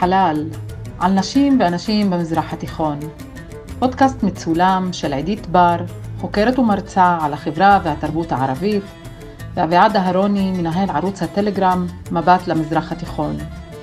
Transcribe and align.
חלל, 0.00 0.44
על 0.98 1.12
נשים 1.12 1.60
ואנשים 1.60 2.10
במזרח 2.10 2.52
התיכון. 2.52 2.98
פודקאסט 3.78 4.22
מצולם 4.22 4.88
של 4.92 5.12
עידית 5.12 5.46
בר, 5.46 5.76
חוקרת 6.18 6.58
ומרצה 6.58 7.18
על 7.20 7.32
החברה 7.32 7.80
והתרבות 7.84 8.32
הערבית, 8.32 8.82
ואביעד 9.54 9.96
אהרוני, 9.96 10.50
מנהל 10.50 10.90
ערוץ 10.90 11.22
הטלגרם 11.22 11.86
מבט 12.12 12.46
למזרח 12.46 12.92
התיכון. 12.92 13.36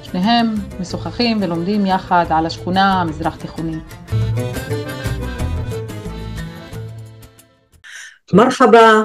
שניהם 0.04 0.54
משוחחים 0.79 1.38
ולומדים 1.41 1.86
יחד 1.86 2.25
על 2.29 2.45
השכונה 2.45 3.02
המזרח 3.02 3.36
תיכונית. 3.36 3.93
מרחבה, 8.34 9.04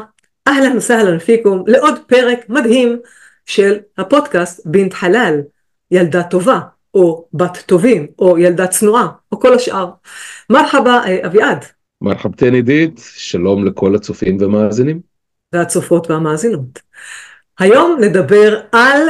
אהלן 0.48 0.76
וסהלן 0.76 1.18
פיקום, 1.18 1.64
לעוד 1.66 1.94
פרק 2.06 2.38
מדהים 2.48 2.98
של 3.46 3.78
הפודקאסט 3.98 4.66
בינת 4.66 4.92
חלל, 4.92 5.40
ילדה 5.90 6.22
טובה, 6.22 6.60
או 6.94 7.28
בת 7.34 7.58
טובים, 7.66 8.06
או 8.18 8.38
ילדה 8.38 8.66
צנועה, 8.66 9.08
או 9.32 9.40
כל 9.40 9.54
השאר. 9.54 9.90
מרחבה 10.50 11.00
אביעד. 11.26 11.64
מרחבתן 12.00 12.54
עידית, 12.54 13.00
שלום 13.14 13.66
לכל 13.66 13.94
הצופים 13.94 14.36
והמאזינים. 14.40 15.00
והצופות 15.52 16.10
והמאזינות. 16.10 16.80
היום 17.58 17.96
נדבר 18.00 18.60
על 18.72 19.00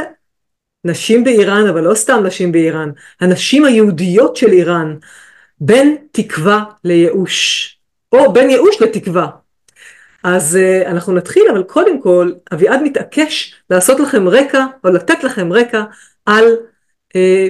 נשים 0.85 1.23
באיראן, 1.23 1.67
אבל 1.67 1.81
לא 1.81 1.95
סתם 1.95 2.23
נשים 2.25 2.51
באיראן, 2.51 2.89
הנשים 3.21 3.65
היהודיות 3.65 4.35
של 4.35 4.51
איראן, 4.51 4.95
בין 5.59 5.97
תקווה 6.11 6.63
לייאוש, 6.83 7.69
או 8.11 8.33
בין 8.33 8.49
ייאוש 8.49 8.81
לתקווה. 8.81 9.27
אז 10.23 10.59
uh, 10.61 10.87
אנחנו 10.87 11.13
נתחיל, 11.13 11.43
אבל 11.51 11.63
קודם 11.63 12.01
כל, 12.01 12.31
אביעד 12.53 12.81
מתעקש 12.83 13.55
לעשות 13.69 13.99
לכם 13.99 14.27
רקע, 14.27 14.65
או 14.83 14.89
לתת 14.89 15.23
לכם 15.23 15.53
רקע, 15.53 15.83
על 16.25 16.45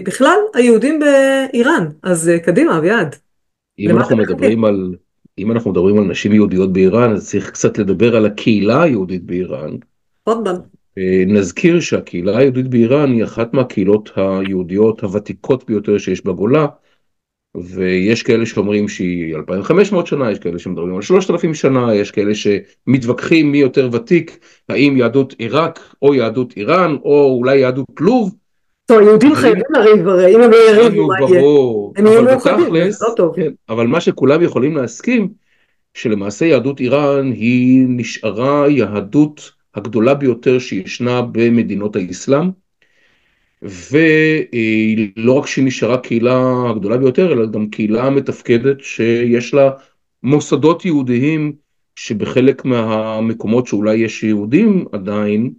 בכלל 0.04 0.38
היהודים 0.54 1.00
באיראן. 1.00 1.88
אז 2.04 2.32
uh, 2.36 2.46
קדימה, 2.46 2.78
אביעד. 2.78 3.16
אם 3.80 3.98
אנחנו 3.98 4.18
מדברים 4.18 4.66
על... 4.66 4.96
אם 5.38 5.52
אנחנו 5.52 5.72
מדברים 5.72 5.98
על 5.98 6.04
נשים 6.04 6.34
יהודיות 6.34 6.74
באיראן, 6.74 7.12
אז 7.12 7.30
צריך 7.30 7.52
קצת 7.52 7.78
לדבר 7.78 8.16
על 8.16 8.26
הקהילה 8.26 8.84
היהודית 8.84 9.24
באיראן. 9.24 9.78
תפדל. 10.24 10.56
נזכיר 11.28 11.80
שהקהילה 11.80 12.38
היהודית 12.38 12.68
באיראן 12.68 13.12
היא 13.12 13.24
אחת 13.24 13.54
מהקהילות 13.54 14.10
היהודיות 14.16 15.02
הוותיקות 15.02 15.66
ביותר 15.66 15.98
שיש 15.98 16.26
בגולה, 16.26 16.68
ויש 17.58 18.24
כאלה 18.24 18.46
שאומרים 18.46 18.88
שהיא 18.88 19.36
2500 19.36 20.08
שנה, 20.08 20.32
יש 20.32 20.40
כאלה 20.40 20.60
שמדברים 20.60 20.96
על 20.96 21.02
3000 21.02 21.54
שנה, 21.54 21.96
יש 21.96 22.12
כאלה 22.12 22.32
שמתווכחים 22.36 23.52
מי 23.52 23.58
יותר 23.58 23.90
ותיק, 23.92 24.46
האם 24.70 24.98
יהדות 24.98 25.36
עיראק 25.38 25.96
או 26.02 26.14
יהדות 26.14 26.54
איראן 26.58 26.96
או 27.04 27.38
אולי 27.38 27.58
יהדות 27.58 27.88
לוב. 28.00 28.36
טוב, 28.86 29.02
יהודים 29.02 29.36
חייבים 29.36 29.64
לריב 29.70 30.08
הרי, 30.08 30.36
אם 30.36 30.42
הם 30.42 30.52
לא 30.52 30.58
יריבו, 30.70 31.08
מה 31.08 31.16
יהיה? 31.20 31.42
הם 31.96 32.06
יהיו 32.06 32.24
מאוחדים, 32.24 32.74
לא 32.74 33.14
טוב. 33.16 33.36
כן, 33.36 33.52
אבל 33.70 33.88
מה 33.88 34.02
שכולם 34.02 34.42
יכולים 34.42 34.78
להסכים, 34.78 35.30
שלמעשה 35.94 36.46
יהדות 36.46 36.80
איראן 36.80 37.32
היא 37.32 37.86
נשארה 37.90 38.70
יהדות 38.70 39.52
הגדולה 39.76 40.14
ביותר 40.14 40.60
שישנה 40.60 41.22
במדינות 41.22 41.96
האסלאם. 41.96 42.50
ולא 43.62 45.34
רק 45.34 45.48
שהיא 45.48 45.66
נשארה 45.66 45.98
קהילה 45.98 46.64
הגדולה 46.70 46.98
ביותר, 46.98 47.34
אלא 47.34 47.46
גם 47.46 47.70
קהילה 47.70 48.10
מתפקדת 48.10 48.78
שיש 48.80 49.54
לה 49.54 49.72
מוסדות 50.24 50.86
יהודיים 50.86 51.54
שבחלק 51.96 52.66
מהמקומות 52.66 53.68
שאולי 53.68 53.96
יש 53.96 54.24
יהודים 54.24 54.86
עדיין, 54.92 55.54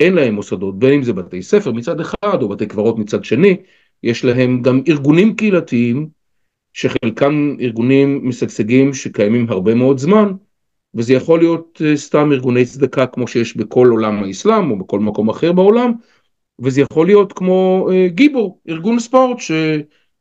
אין 0.00 0.14
להם 0.14 0.34
מוסדות, 0.34 0.78
בין 0.78 0.92
אם 0.92 1.02
זה 1.02 1.12
בתי 1.12 1.42
ספר 1.42 1.72
מצד 1.72 2.00
אחד 2.00 2.42
או 2.42 2.48
בתי 2.48 2.66
קברות 2.66 2.98
מצד 2.98 3.24
שני, 3.24 3.56
יש 4.02 4.24
להם 4.24 4.62
גם 4.62 4.80
ארגונים 4.88 5.36
קהילתיים, 5.36 6.08
שחלקם 6.72 7.56
ארגונים 7.60 8.28
משגשגים 8.28 8.94
שקיימים 8.94 9.46
הרבה 9.48 9.74
מאוד 9.74 9.98
זמן, 9.98 10.32
וזה 10.94 11.14
יכול 11.14 11.38
להיות 11.38 11.82
סתם 11.94 12.32
ארגוני 12.32 12.64
צדקה 12.64 13.06
כמו 13.06 13.28
שיש 13.28 13.56
בכל 13.56 13.88
עולם 13.90 14.24
האסלאם 14.24 14.70
או 14.70 14.78
בכל 14.78 15.00
מקום 15.00 15.28
אחר 15.28 15.52
בעולם, 15.52 15.92
וזה 16.60 16.80
יכול 16.80 17.06
להיות 17.06 17.32
כמו 17.32 17.88
אה, 17.92 18.08
גיבור, 18.08 18.60
ארגון 18.68 18.98
ספורט 18.98 19.38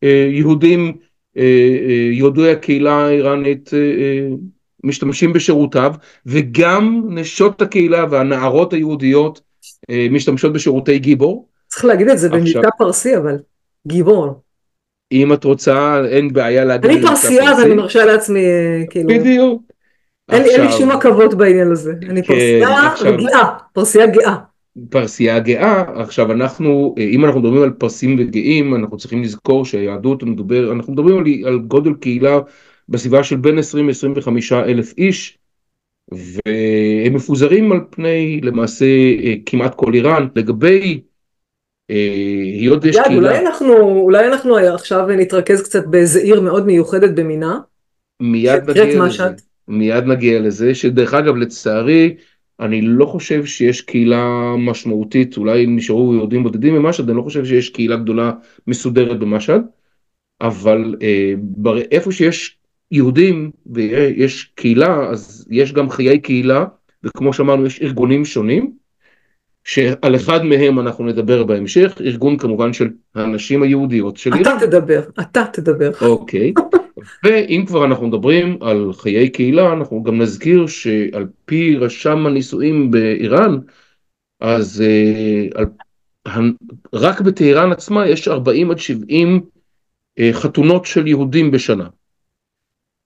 שיהודים, 0.03 0.97
אה, 1.37 1.43
אה, 1.87 2.09
יהודי 2.11 2.51
הקהילה 2.51 3.05
האיראנית 3.05 3.73
אה, 3.73 3.79
אה, 3.79 4.27
משתמשים 4.83 5.33
בשירותיו, 5.33 5.93
וגם 6.25 7.03
נשות 7.09 7.61
הקהילה 7.61 8.05
והנערות 8.11 8.73
היהודיות 8.73 9.37
אה, 9.37 9.43
משתמשות 10.11 10.53
בשירותי 10.53 10.99
גיבור. 10.99 11.47
צריך 11.67 11.85
להגיד 11.85 12.09
את 12.09 12.19
זה 12.19 12.29
במבטא 12.29 12.69
פרסי 12.77 13.17
אבל, 13.17 13.37
גיבור. 13.87 14.41
אם 15.11 15.33
את 15.33 15.43
רוצה, 15.43 16.01
אין 16.05 16.33
בעיה 16.33 16.65
להגיד 16.65 16.91
אני 16.91 17.01
פרסייה 17.01 17.51
אז 17.51 17.63
אני 17.63 17.73
מרשה 17.73 18.05
לעצמי, 18.05 18.39
אה, 18.45 18.83
כאילו. 18.89 19.09
בדיוק. 19.09 19.61
אין 20.31 20.43
לי, 20.43 20.49
אין 20.49 20.61
לי 20.61 20.71
שום 20.71 20.91
עכבות 20.91 21.33
בעניין 21.33 21.71
הזה. 21.71 21.93
אני 22.09 22.23
כן, 22.23 22.27
פרסייה 22.33 22.87
עכשיו- 22.91 23.17
גאה, 23.17 23.49
פרסייה 23.73 24.07
גאה. 24.07 24.35
פרסייה 24.89 25.39
גאה, 25.39 25.83
עכשיו 26.01 26.31
אנחנו, 26.31 26.95
אם 26.97 27.25
אנחנו 27.25 27.39
מדברים 27.39 27.63
על 27.63 27.69
פרסים 27.69 28.15
וגאים, 28.19 28.75
אנחנו 28.75 28.97
צריכים 28.97 29.23
לזכור 29.23 29.65
שהיהדות 29.65 30.23
מדבר, 30.23 30.71
אנחנו 30.71 30.93
מדברים 30.93 31.17
על, 31.17 31.25
על 31.47 31.59
גודל 31.59 31.93
קהילה 31.93 32.39
בסביבה 32.89 33.23
של 33.23 33.35
בין 33.35 33.57
20 33.59 33.89
ל-25 33.89 34.53
אלף 34.53 34.93
איש, 34.97 35.37
והם 36.11 37.13
מפוזרים 37.13 37.71
על 37.71 37.79
פני 37.89 38.41
למעשה 38.43 38.85
אה, 39.23 39.33
כמעט 39.45 39.75
כל 39.75 39.93
איראן. 39.93 40.27
לגבי 40.35 41.01
אה, 41.91 41.95
היות 42.59 42.85
יד, 42.85 42.93
קהילה, 42.93 43.15
אולי 43.15 43.39
אנחנו, 43.39 44.01
אולי 44.01 44.27
אנחנו 44.27 44.57
עכשיו 44.57 45.07
נתרכז 45.07 45.63
קצת 45.63 45.85
באיזה 45.85 46.19
עיר 46.19 46.41
מאוד 46.41 46.65
מיוחדת 46.65 47.15
במינה. 47.15 47.59
מיד 48.19 48.69
נגיע 48.69 49.05
לזה. 49.05 49.23
מיד 49.67 50.03
נגיע 50.03 50.39
לזה, 50.39 50.75
שדרך 50.75 51.13
אגב 51.13 51.35
לצערי, 51.35 52.15
אני 52.59 52.81
לא 52.81 53.05
חושב 53.05 53.45
שיש 53.45 53.81
קהילה 53.81 54.55
משמעותית, 54.57 55.37
אולי 55.37 55.65
נשארו 55.67 56.13
יהודים 56.13 56.43
בודדים 56.43 56.75
במשהד, 56.75 57.09
אני 57.09 57.17
לא 57.17 57.21
חושב 57.21 57.45
שיש 57.45 57.69
קהילה 57.69 57.95
גדולה 57.95 58.31
מסודרת 58.67 59.19
במשהד, 59.19 59.61
אבל 60.41 60.95
אה, 61.01 61.33
איפה 61.91 62.11
שיש 62.11 62.57
יהודים 62.91 63.51
ויש 63.65 64.43
קהילה, 64.55 65.09
אז 65.09 65.47
יש 65.51 65.73
גם 65.73 65.89
חיי 65.89 66.19
קהילה, 66.19 66.65
וכמו 67.03 67.33
שאמרנו, 67.33 67.65
יש 67.65 67.81
ארגונים 67.81 68.25
שונים, 68.25 68.71
שעל 69.63 70.15
אחד 70.15 70.43
מהם 70.43 70.79
אנחנו 70.79 71.05
נדבר 71.05 71.43
בהמשך, 71.43 72.01
ארגון 72.01 72.37
כמובן 72.37 72.73
של 72.73 72.89
הנשים 73.15 73.63
היהודיות 73.63 74.17
של 74.17 74.29
אתה 74.29 74.37
איראן. 74.37 74.59
תדבר, 74.59 75.01
אתה 75.21 75.45
תדבר. 75.53 75.91
אוקיי, 76.01 76.53
ואם 77.23 77.63
כבר 77.67 77.85
אנחנו 77.85 78.07
מדברים 78.07 78.57
על 78.61 78.93
חיי 78.93 79.29
קהילה, 79.29 79.73
אנחנו 79.73 80.03
גם 80.03 80.21
נזכיר 80.21 80.67
שעל 80.67 81.27
פי 81.45 81.75
רשם 81.75 82.25
הנישואים 82.25 82.91
באיראן, 82.91 83.57
אז 84.39 84.83
אה, 84.87 85.61
על, 86.25 86.53
רק 86.93 87.21
בטהרן 87.21 87.71
עצמה 87.71 88.07
יש 88.07 88.27
40 88.27 88.71
עד 88.71 88.79
70 88.79 89.41
אה, 90.19 90.29
חתונות 90.33 90.85
של 90.85 91.07
יהודים 91.07 91.51
בשנה. 91.51 91.87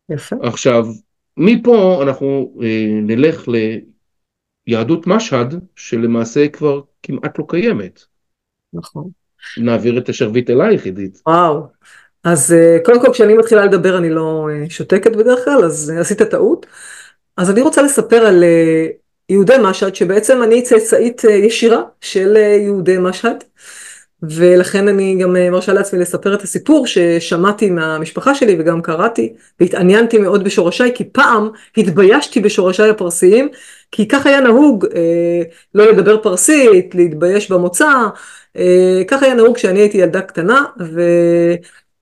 יפה. 0.09 0.35
עכשיו, 0.41 0.85
מפה 1.37 1.99
אנחנו 2.03 2.57
אה, 2.63 2.87
נלך 3.01 3.47
ליהדות 4.67 5.07
משהד, 5.07 5.55
שלמעשה 5.75 6.47
כבר 6.47 6.81
כמעט 7.03 7.39
לא 7.39 7.45
קיימת. 7.47 7.99
נכון. 8.73 9.09
נעביר 9.57 9.97
את 9.97 10.09
השרביט 10.09 10.49
אלייך, 10.49 10.85
עידית. 10.85 11.21
וואו. 11.27 11.67
אז 12.23 12.53
אה, 12.53 12.77
קודם 12.85 13.01
כל 13.01 13.13
כשאני 13.13 13.33
מתחילה 13.33 13.65
לדבר 13.65 13.97
אני 13.97 14.09
לא 14.09 14.47
אה, 14.51 14.69
שותקת 14.69 15.15
בדרך 15.15 15.45
כלל, 15.45 15.63
אז 15.63 15.91
אה, 15.95 16.01
עשית 16.01 16.21
טעות. 16.21 16.65
אז 17.37 17.49
אני 17.49 17.61
רוצה 17.61 17.81
לספר 17.81 18.15
על 18.15 18.43
אה, 18.43 18.87
יהודי 19.29 19.53
משהד, 19.63 19.95
שבעצם 19.95 20.43
אני 20.43 20.61
צאצאית 20.61 21.25
אה, 21.25 21.31
ישירה 21.31 21.81
של 22.01 22.37
אה, 22.37 22.41
יהודי 22.41 22.97
משהד, 22.99 23.43
ולכן 24.23 24.87
אני 24.87 25.17
גם 25.21 25.35
אה, 25.35 25.49
מרשה 25.49 25.73
לעצמי 25.73 25.99
לספר 25.99 26.33
את 26.33 26.41
הסיפור 26.41 26.87
ששמעתי 26.87 27.69
מהמשפחה 27.69 28.35
שלי 28.35 28.55
וגם 28.59 28.81
קראתי, 28.81 29.33
והתעניינתי 29.59 30.17
מאוד 30.17 30.43
בשורשיי, 30.43 30.91
כי 30.95 31.03
פעם 31.03 31.49
התביישתי 31.77 32.39
בשורשיי 32.39 32.89
הפרסיים, 32.89 33.49
כי 33.91 34.07
כך 34.07 34.25
היה 34.25 34.39
נהוג 34.39 34.85
אה, 34.95 35.41
לא 35.75 35.91
לדבר 35.91 36.17
פרסית, 36.17 36.95
להתבייש 36.95 37.51
במוצא, 37.51 37.91
אה, 38.57 39.01
כך 39.07 39.23
היה 39.23 39.33
נהוג 39.33 39.55
כשאני 39.55 39.79
הייתי 39.79 39.97
ילדה 39.97 40.21
קטנה, 40.21 40.63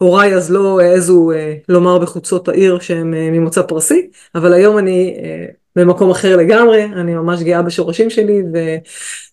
והוריי 0.02 0.36
אז 0.36 0.52
לא 0.52 0.80
העזו 0.80 1.31
אה, 1.31 1.56
לומר 1.70 1.98
בחוצות 1.98 2.50
העיר 2.50 2.80
שהם 2.80 3.13
אה, 3.13 3.30
ממוצא 3.31 3.62
פרסי, 3.62 4.10
אבל 4.36 4.54
היום 4.54 4.78
אני 4.78 5.18
אה, 5.24 5.46
במקום 5.75 6.12
אחר 6.12 6.36
לגמרי, 6.36 6.84
אני 6.84 7.13
ממש 7.13 7.42
גאה 7.42 7.62
בשורשים 7.62 8.10
שלי, 8.10 8.44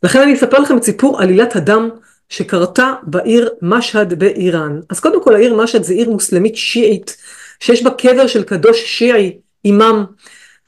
ולכן 0.02 0.20
אני 0.20 0.34
אספר 0.34 0.58
לכם 0.58 0.76
את 0.76 0.82
סיפור 0.82 1.22
עלילת 1.22 1.56
הדם 1.56 1.90
שקרתה 2.36 2.94
בעיר 3.02 3.50
משהד 3.62 4.14
באיראן. 4.14 4.80
אז 4.90 5.00
קודם 5.00 5.22
כל 5.22 5.34
העיר 5.34 5.54
משהד 5.54 5.82
זה 5.82 5.94
עיר 5.94 6.10
מוסלמית 6.10 6.56
שיעית, 6.56 7.16
שיש 7.60 7.82
בה 7.82 7.90
קבר 7.90 8.26
של 8.26 8.42
קדוש 8.42 8.84
שיעי, 8.84 9.38
אימאם, 9.64 10.04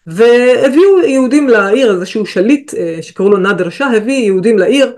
והביאו 0.07 0.99
יהודים 1.05 1.49
לעיר, 1.49 1.95
איזשהו 1.95 2.27
שליט 2.27 2.75
אה, 2.75 2.99
שקראו 3.03 3.31
לו 3.31 3.37
נאדר 3.37 3.71
שאה, 3.71 3.97
הביא 3.97 4.15
יהודים 4.15 4.59
לעיר, 4.59 4.97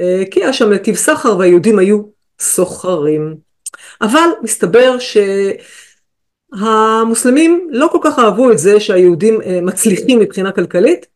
אה, 0.00 0.22
כי 0.30 0.40
היה 0.42 0.52
שם 0.52 0.72
נתיב 0.72 0.94
סחר 0.94 1.38
והיהודים 1.38 1.78
היו 1.78 2.02
סוחרים. 2.40 3.36
אבל 4.00 4.28
מסתבר 4.42 4.96
שהמוסלמים 6.52 7.68
לא 7.70 7.88
כל 7.92 7.98
כך 8.02 8.18
אהבו 8.18 8.50
את 8.52 8.58
זה 8.58 8.80
שהיהודים 8.80 9.42
אה, 9.42 9.60
מצליחים 9.62 10.18
מבחינה 10.18 10.52
כלכלית, 10.52 11.06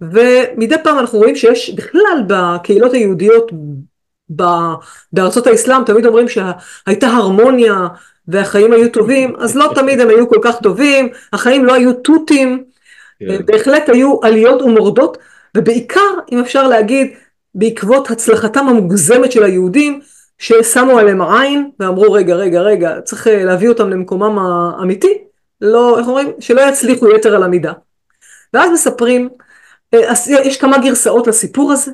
ומדי 0.00 0.76
פעם 0.84 0.98
אנחנו 0.98 1.18
רואים 1.18 1.36
שיש 1.36 1.70
בכלל 1.70 2.22
בקהילות 2.26 2.92
היהודיות 2.92 3.52
בארצות 5.12 5.46
האסלאם, 5.46 5.84
תמיד 5.84 6.06
אומרים 6.06 6.26
שהייתה 6.28 7.06
הרמוניה 7.06 7.86
והחיים 8.28 8.72
היו 8.72 8.88
טובים, 8.90 9.36
אז 9.38 9.56
לא 9.56 9.72
תמיד 9.74 10.00
הם 10.00 10.08
היו 10.08 10.28
כל 10.28 10.38
כך 10.42 10.56
טובים, 10.62 11.08
החיים 11.32 11.64
לא 11.64 11.74
היו 11.74 11.92
תותים, 11.92 12.64
כן. 13.20 13.46
בהחלט 13.46 13.88
היו 13.88 14.18
עליות 14.22 14.62
ומורדות, 14.62 15.18
ובעיקר, 15.56 16.10
אם 16.32 16.40
אפשר 16.40 16.68
להגיד, 16.68 17.10
בעקבות 17.54 18.10
הצלחתם 18.10 18.68
המוגזמת 18.68 19.32
של 19.32 19.44
היהודים, 19.44 20.00
ששמו 20.38 20.98
עליהם 20.98 21.22
עין 21.22 21.70
ואמרו 21.80 22.12
רגע 22.12 22.34
רגע 22.34 22.60
רגע 22.60 23.00
צריך 23.04 23.26
אה, 23.26 23.44
להביא 23.44 23.68
אותם 23.68 23.90
למקומם 23.90 24.38
האמיתי, 24.38 25.18
לא, 25.60 25.98
איך 25.98 26.08
אומרים? 26.08 26.32
שלא 26.40 26.60
יצליחו 26.60 27.10
יתר 27.10 27.36
על 27.36 27.42
המידה. 27.42 27.72
ואז 28.54 28.70
מספרים, 28.70 29.28
אה, 29.94 30.12
יש 30.44 30.56
כמה 30.56 30.78
גרסאות 30.78 31.26
לסיפור 31.26 31.72
הזה, 31.72 31.92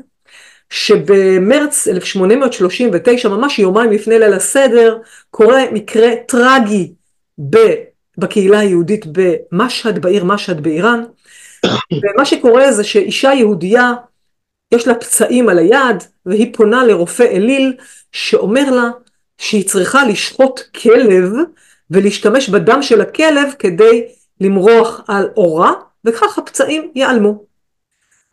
שבמרץ 0.71 1.89
1839, 1.89 3.29
ממש 3.29 3.59
יומיים 3.59 3.91
לפני 3.91 4.19
ליל 4.19 4.33
הסדר, 4.33 4.99
קורה 5.31 5.63
מקרה 5.73 6.09
טרגי 6.29 6.93
בקהילה 8.19 8.59
היהודית 8.59 9.05
במשהד, 9.07 9.99
בעיר 9.99 10.25
משהד 10.25 10.61
באיראן, 10.61 11.05
ומה 12.03 12.25
שקורה 12.25 12.73
זה 12.73 12.85
שאישה 12.85 13.33
יהודייה 13.33 13.93
יש 14.75 14.87
לה 14.87 14.95
פצעים 14.95 15.49
על 15.49 15.59
היד 15.59 16.05
והיא 16.27 16.55
פונה 16.55 16.85
לרופא 16.85 17.23
אליל 17.23 17.77
שאומר 18.13 18.71
לה 18.71 18.91
שהיא 19.39 19.69
צריכה 19.69 20.05
לשחוט 20.05 20.61
כלב 20.61 21.33
ולהשתמש 21.91 22.49
בדם 22.49 22.83
של 22.83 23.01
הכלב 23.01 23.53
כדי 23.59 24.07
למרוח 24.41 25.01
על 25.09 25.29
אורה 25.37 25.73
וכך 26.05 26.39
הפצעים 26.39 26.91
ייעלמו. 26.95 27.45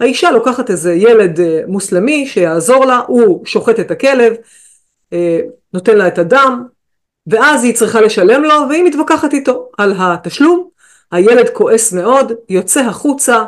האישה 0.02 0.32
לוקחת 0.32 0.70
איזה 0.70 0.94
ילד 0.94 1.40
אה, 1.40 1.62
מוסלמי 1.68 2.28
שיעזור 2.28 2.86
לה, 2.86 3.02
הוא 3.08 3.46
שוחט 3.46 3.80
את 3.80 3.92
הכלב, 3.92 4.34
אה, 5.14 5.40
נותן 5.74 5.98
לה 5.98 6.08
את 6.08 6.18
הדם, 6.18 6.64
ואז 7.28 7.64
היא 7.64 7.76
צריכה 7.76 8.02
לשלם 8.02 8.44
לו 8.44 8.56
והיא 8.70 8.84
מתווכחת 8.84 9.34
איתו 9.34 9.70
על 9.78 9.94
התשלום, 9.98 10.68
הילד 11.12 11.50
כועס 11.50 11.94
מאוד, 11.94 12.32
יוצא 12.50 12.80
החוצה, 12.80 13.46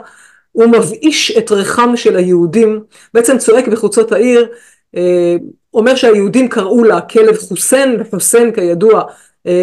הוא 0.51 0.65
מבאיש 0.65 1.37
את 1.37 1.51
ריחם 1.51 1.97
של 1.97 2.15
היהודים, 2.15 2.83
בעצם 3.13 3.37
צועק 3.37 3.67
בחוצות 3.67 4.11
העיר, 4.11 4.47
אה, 4.95 5.35
אומר 5.73 5.95
שהיהודים 5.95 6.49
קראו 6.49 6.83
לה 6.83 7.01
כלב 7.01 7.37
חוסיין, 7.37 8.01
וחוסיין 8.01 8.51
כידוע 8.51 9.03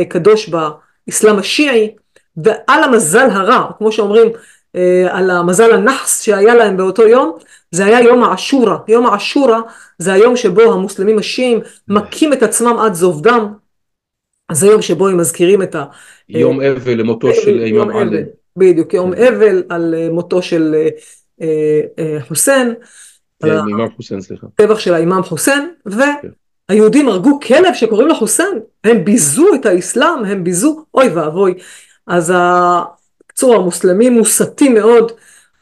קדוש 0.09 0.49
באסלאם 0.49 1.39
השיעי, 1.39 1.95
ועל 2.37 2.85
המזל 2.85 3.29
הרע, 3.31 3.71
כמו 3.79 3.93
שאומרים 3.93 4.29
על 5.09 5.31
המזל 5.31 5.73
הנחס 5.73 6.23
שהיה 6.23 6.55
להם 6.55 6.77
באותו 6.77 7.07
יום, 7.07 7.39
זה 7.71 7.87
היה 7.87 8.01
יום 8.01 8.23
העשורה. 8.23 8.79
יום 8.89 9.07
העשורה 9.07 9.61
זה 9.99 10.13
היום 10.13 10.37
שבו 10.37 10.73
המוסלמים 10.73 11.19
השיעים 11.19 11.61
מכים 11.89 12.33
את 12.33 12.43
עצמם 12.43 12.77
עד 12.79 12.95
זוב 12.95 13.23
דם. 13.23 13.53
זה 14.53 14.67
היום 14.67 14.83
שבו 14.83 15.09
הם 15.09 15.17
מזכירים 15.17 15.63
את 15.63 15.75
ה... 15.75 15.85
יום 16.29 16.63
אבל 16.63 16.95
למותו 16.95 17.35
של 17.35 17.61
אימאם 17.61 17.91
עלי. 17.91 18.23
בדיוק, 18.57 18.95
יום 18.95 19.15
כן. 19.15 19.35
אבל 19.35 19.63
על 19.69 19.95
אה, 19.95 20.09
מותו 20.11 20.43
של 20.43 20.75
אה, 21.43 21.81
אה, 21.99 22.19
חוסיין. 22.29 22.75
כן, 23.43 23.59
אימאם 23.69 23.91
חוסיין, 23.97 24.21
סליחה. 24.21 24.47
טבח 24.55 24.79
של 24.79 24.95
האימאם 24.95 25.23
חוסיין, 25.23 25.71
והיהודים 25.87 27.09
הרגו 27.09 27.41
כלב 27.41 27.75
שקוראים 27.75 28.09
לו 28.09 28.15
חוסיין. 28.15 28.59
הם 28.85 29.05
ביזו 29.05 29.55
את 29.55 29.67
האסלאם, 29.67 30.25
הם 30.25 30.45
ביזו, 30.45 30.85
אוי 30.95 31.09
ואבוי. 31.09 31.55
אז 32.07 32.33
בקיצור, 33.41 33.57
המוסלמים 33.57 34.13
מוסתים 34.13 34.75
מאוד, 34.75 35.13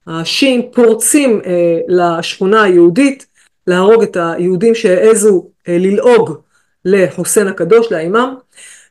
השיעים 0.07 0.71
פורצים 0.73 1.41
אה, 1.47 1.79
לשכונה 1.89 2.63
היהודית, 2.63 3.27
להרוג 3.67 4.03
את 4.03 4.17
היהודים 4.21 4.75
שהעזו 4.75 5.47
אה, 5.69 5.77
ללעוג 5.79 6.39
לחוסיין 6.85 7.47
הקדוש, 7.47 7.93
לאימאם. 7.93 8.29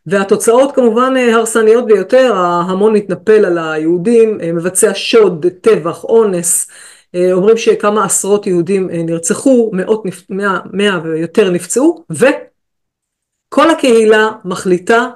והתוצאות 0.05 0.75
כמובן 0.75 1.13
אה, 1.17 1.35
הרסניות 1.35 1.85
ביותר, 1.85 2.33
ההמון 2.35 2.93
מתנפל 2.93 3.45
על 3.45 3.57
היהודים, 3.57 4.41
אה, 4.41 4.51
מבצע 4.51 4.91
שוד, 4.93 5.45
טבח, 5.61 6.03
אונס, 6.03 6.67
אה, 7.15 7.33
אומרים 7.33 7.57
שכמה 7.57 8.05
עשרות 8.05 8.47
יהודים 8.47 8.89
נרצחו, 8.91 9.71
מאות, 9.73 10.03
מאה, 10.29 10.59
מאה 10.73 10.99
ויותר 11.03 11.49
נפצעו, 11.49 12.03
וכל 12.09 13.69
הקהילה 13.69 14.29
מחליטה 14.45 15.07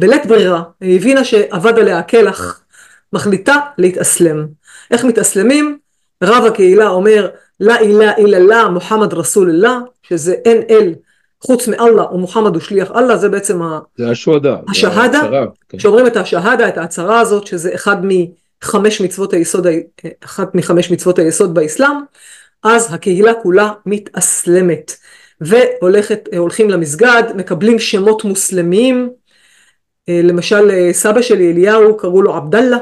בלית 0.00 0.26
ברירה, 0.26 0.62
היא 0.80 0.96
הבינה 0.96 1.24
שאבד 1.24 1.78
עליה 1.78 1.98
הקלח, 1.98 2.63
מחליטה 3.12 3.56
להתאסלם. 3.78 4.46
איך 4.90 5.04
מתאסלמים? 5.04 5.78
רב 6.24 6.44
הקהילה 6.44 6.88
אומר 6.88 7.28
לה 7.60 7.78
אילה 7.78 8.16
אילה 8.16 8.38
לה 8.38 8.68
מוחמד 8.68 9.14
רסול 9.14 9.50
אללה, 9.50 9.78
שזה 10.02 10.32
אין 10.32 10.62
אל 10.70 10.94
חוץ 11.40 11.68
מאללה 11.68 12.12
ומוחמד 12.12 12.54
הוא 12.54 12.62
שליח 12.62 12.90
אללה 12.96 13.16
זה 13.16 13.28
בעצם 13.28 13.60
זה 13.96 14.10
השהדה, 14.10 14.56
השהדה, 14.70 15.44
כן. 15.68 15.78
שאומרים 15.78 16.06
את 16.06 16.16
השהדה, 16.16 16.68
את 16.68 16.78
ההצהרה 16.78 17.20
הזאת 17.20 17.46
שזה 17.46 17.74
אחד 17.74 17.96
מחמש 18.02 19.00
מצוות 19.00 19.32
היסוד, 19.32 19.66
אחת 20.24 20.54
מחמש 20.54 20.90
מצוות 20.90 21.18
היסוד 21.18 21.54
באסלאם, 21.54 21.96
אז 22.62 22.94
הקהילה 22.94 23.34
כולה 23.34 23.72
מתאסלמת 23.86 24.92
והולכת, 25.40 26.28
הולכים 26.36 26.70
למסגד, 26.70 27.22
מקבלים 27.36 27.78
שמות 27.78 28.24
מוסלמיים, 28.24 29.10
למשל 30.08 30.92
סבא 30.92 31.22
שלי 31.22 31.52
אליהו 31.52 31.96
קראו 31.96 32.22
לו 32.22 32.34
עבדאללה, 32.34 32.78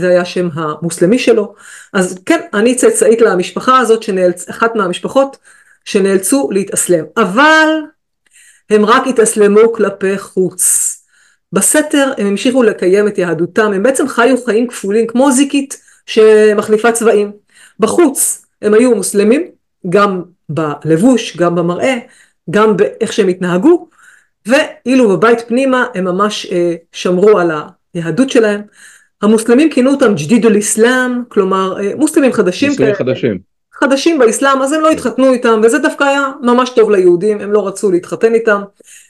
זה 0.00 0.08
היה 0.08 0.20
השם 0.20 0.48
המוסלמי 0.54 1.18
שלו, 1.18 1.54
אז 1.92 2.18
כן, 2.26 2.40
אני 2.54 2.74
צאצאית 2.74 3.20
למשפחה 3.20 3.78
הזאת, 3.78 4.02
שנאלצ... 4.02 4.48
אחת 4.48 4.74
מהמשפחות 4.74 5.38
שנאלצו 5.84 6.48
להתאסלם, 6.52 7.04
אבל 7.16 7.68
הם 8.70 8.84
רק 8.84 9.06
התאסלמו 9.06 9.72
כלפי 9.72 10.18
חוץ. 10.18 10.96
בסתר 11.52 12.12
הם 12.18 12.26
המשיכו 12.26 12.62
לקיים 12.62 13.08
את 13.08 13.18
יהדותם, 13.18 13.72
הם 13.72 13.82
בעצם 13.82 14.08
חיו 14.08 14.36
חיים 14.44 14.68
כפולים 14.68 15.06
כמו 15.06 15.32
זיקית 15.32 15.80
שמחליפה 16.06 16.92
צבעים. 16.92 17.32
בחוץ 17.80 18.46
הם 18.62 18.74
היו 18.74 18.94
מוסלמים, 18.94 19.50
גם 19.88 20.22
בלבוש, 20.48 21.36
גם 21.36 21.54
במראה, 21.54 21.98
גם 22.50 22.76
באיך 22.76 23.12
שהם 23.12 23.28
התנהגו, 23.28 23.88
ואילו 24.46 25.08
בבית 25.08 25.48
פנימה 25.48 25.86
הם 25.94 26.04
ממש 26.04 26.46
אה, 26.52 26.74
שמרו 26.92 27.38
על 27.38 27.50
היהדות 27.94 28.30
שלהם. 28.30 28.62
המוסלמים 29.22 29.70
כינו 29.70 29.90
אותם 29.90 30.14
ג'דידול 30.14 30.54
איסלאם, 30.54 31.22
כלומר 31.28 31.80
אה, 31.80 31.92
מוסלמים 31.96 32.32
חדשים. 32.32 32.70
מוסלמים 32.70 32.94
חדשים. 32.94 33.50
חדשים 33.80 34.18
באסלאם 34.18 34.62
אז 34.62 34.72
הם 34.72 34.80
לא 34.80 34.90
התחתנו 34.90 35.32
איתם 35.32 35.60
וזה 35.64 35.78
דווקא 35.78 36.04
היה 36.04 36.28
ממש 36.42 36.70
טוב 36.70 36.90
ליהודים 36.90 37.40
הם 37.40 37.52
לא 37.52 37.66
רצו 37.68 37.90
להתחתן 37.90 38.34
איתם 38.34 38.62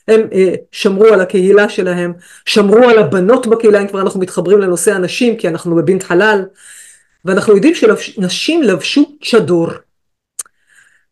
הם 0.09 0.21
אה, 0.33 0.55
שמרו 0.73 1.07
על 1.07 1.21
הקהילה 1.21 1.69
שלהם 1.69 2.13
שמרו 2.45 2.89
על 2.89 2.99
הבנות 2.99 3.47
בקהילה 3.47 3.83
אם 3.83 3.89
כבר 3.89 4.01
אנחנו 4.01 4.21
מתחברים 4.21 4.59
לנושא 4.59 4.95
הנשים 4.95 5.37
כי 5.37 5.49
אנחנו 5.49 5.77
בבינת 5.77 6.03
חלל 6.03 6.45
ואנחנו 7.25 7.55
יודעים 7.55 7.75
שנשים 7.75 8.63
לבשו 8.63 9.05
צ'דור 9.25 9.69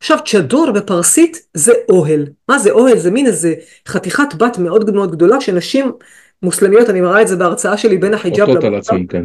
עכשיו 0.01 0.19
צ'דור 0.27 0.71
בפרסית 0.71 1.43
זה 1.55 1.73
אוהל 1.89 2.27
מה 2.49 2.59
זה 2.59 2.71
אוהל 2.71 2.99
זה 2.99 3.11
מין 3.11 3.27
איזה 3.27 3.55
חתיכת 3.89 4.35
בת 4.39 4.59
מאוד 4.59 4.91
מאוד 4.91 5.13
גדולה 5.13 5.41
שנשים 5.41 5.93
מוסלמיות 6.43 6.91
אני 6.91 7.01
מראה 7.01 7.23
את 7.23 7.29
זה 7.29 7.37
בהרצאה 7.37 7.77
שלי 7.77 7.99
בין 7.99 8.15
החיג'אב 8.15 8.49
לבן 8.49 9.07
כן. 9.09 9.25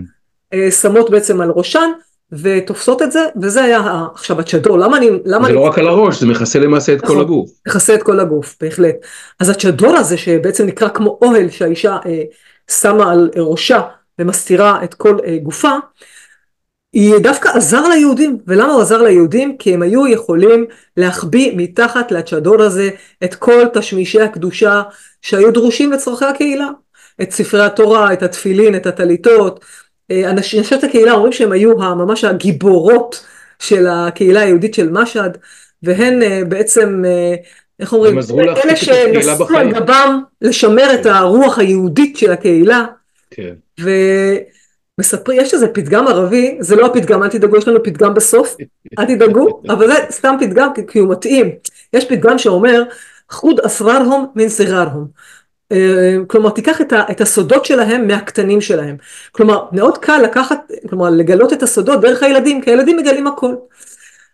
אה, 0.53 0.71
שמות 0.71 1.09
בעצם 1.09 1.41
על 1.41 1.51
ראשן 1.55 1.89
ותופסות 2.31 3.01
את 3.01 3.11
זה, 3.11 3.19
וזה 3.41 3.63
היה 3.63 4.05
עכשיו 4.13 4.39
הצ'דור, 4.39 4.79
למה 4.79 4.97
אני... 4.97 5.09
למה 5.25 5.43
זה 5.43 5.47
אני... 5.47 5.55
לא 5.55 5.59
רק 5.59 5.79
על 5.79 5.87
הראש, 5.87 6.19
זה 6.19 6.27
מכסה 6.27 6.59
למעשה 6.59 6.93
את 6.93 7.03
נכון, 7.03 7.15
כל 7.15 7.21
הגוף. 7.21 7.49
מכסה 7.67 7.95
את 7.95 8.03
כל 8.03 8.19
הגוף, 8.19 8.55
בהחלט. 8.61 8.95
אז 9.39 9.49
הצ'דור 9.49 9.95
הזה 9.95 10.17
שבעצם 10.17 10.65
נקרא 10.65 10.89
כמו 10.89 11.19
אוהל 11.21 11.49
שהאישה 11.49 11.97
אה, 12.05 12.23
שמה 12.71 13.11
על 13.11 13.29
ראשה 13.37 13.81
ומסתירה 14.19 14.83
את 14.83 14.93
כל 14.93 15.17
אה, 15.25 15.37
גופה, 15.43 15.71
היא 16.93 17.13
דווקא 17.17 17.49
עזר 17.49 17.87
ליהודים, 17.87 18.37
ולמה 18.47 18.73
הוא 18.73 18.81
עזר 18.81 19.01
ליהודים? 19.01 19.57
כי 19.57 19.73
הם 19.73 19.81
היו 19.81 20.07
יכולים 20.07 20.65
להחביא 20.97 21.53
מתחת 21.57 22.11
לצ'דור 22.11 22.61
הזה 22.61 22.89
את 23.23 23.35
כל 23.35 23.65
תשמישי 23.73 24.21
הקדושה 24.21 24.81
שהיו 25.21 25.51
דרושים 25.51 25.91
לצורכי 25.91 26.25
הקהילה. 26.25 26.67
את 27.21 27.31
ספרי 27.31 27.65
התורה, 27.65 28.13
את 28.13 28.23
התפילין, 28.23 28.75
את 28.75 28.85
הטליתות, 28.85 29.59
אה, 30.11 30.33
נשות 30.33 30.83
הקהילה 30.83 31.11
אומרים 31.11 31.31
שהן 31.31 31.51
היו 31.51 31.77
ממש 31.77 32.23
הגיבורות 32.23 33.25
של 33.59 33.87
הקהילה 33.87 34.41
היהודית 34.41 34.73
של 34.73 34.89
משהד, 34.89 35.37
והן 35.83 36.23
אה, 36.23 36.41
בעצם, 36.47 37.03
אה, 37.05 37.35
איך 37.79 37.93
אומרים, 37.93 38.19
אלה 38.39 38.75
שנסו 38.75 39.57
על 39.57 39.71
גבם 39.71 40.21
לשמר 40.41 40.93
את 40.93 41.05
הרוח 41.05 41.59
היהודית 41.59 42.17
של 42.17 42.31
הקהילה. 42.31 42.85
כן. 43.31 43.53
ומספרים, 44.99 45.41
יש 45.41 45.53
איזה 45.53 45.67
פתגם 45.67 46.07
ערבי, 46.07 46.57
זה 46.59 46.75
לא 46.75 46.85
הפתגם, 46.85 47.23
אל 47.23 47.29
תדאגו, 47.29 47.57
יש 47.57 47.67
לנו 47.67 47.83
פתגם 47.83 48.13
בסוף, 48.13 48.55
אל 48.99 49.05
תדאגו, 49.05 49.61
אבל 49.69 49.87
זה 49.87 49.93
סתם 50.11 50.35
פתגם 50.39 50.69
כי 50.87 50.99
הוא 50.99 51.11
מתאים. 51.11 51.49
יש 51.93 52.05
פתגם 52.05 52.37
שאומר, 52.37 52.83
חוד 53.29 53.59
אסררהום 53.59 54.31
מן 54.35 54.49
סיררהום. 54.49 55.07
כלומר 56.27 56.49
תיקח 56.49 56.81
את, 56.81 56.93
ה, 56.93 57.03
את 57.11 57.21
הסודות 57.21 57.65
שלהם 57.65 58.07
מהקטנים 58.07 58.61
שלהם. 58.61 58.97
כלומר 59.31 59.65
מאוד 59.71 59.97
קל 59.97 60.21
לקחת, 60.23 60.71
כלומר 60.89 61.09
לגלות 61.09 61.53
את 61.53 61.63
הסודות 61.63 62.01
דרך 62.01 62.23
הילדים, 62.23 62.61
כי 62.61 62.71
הילדים 62.71 62.97
מגלים 62.97 63.27
הכל. 63.27 63.55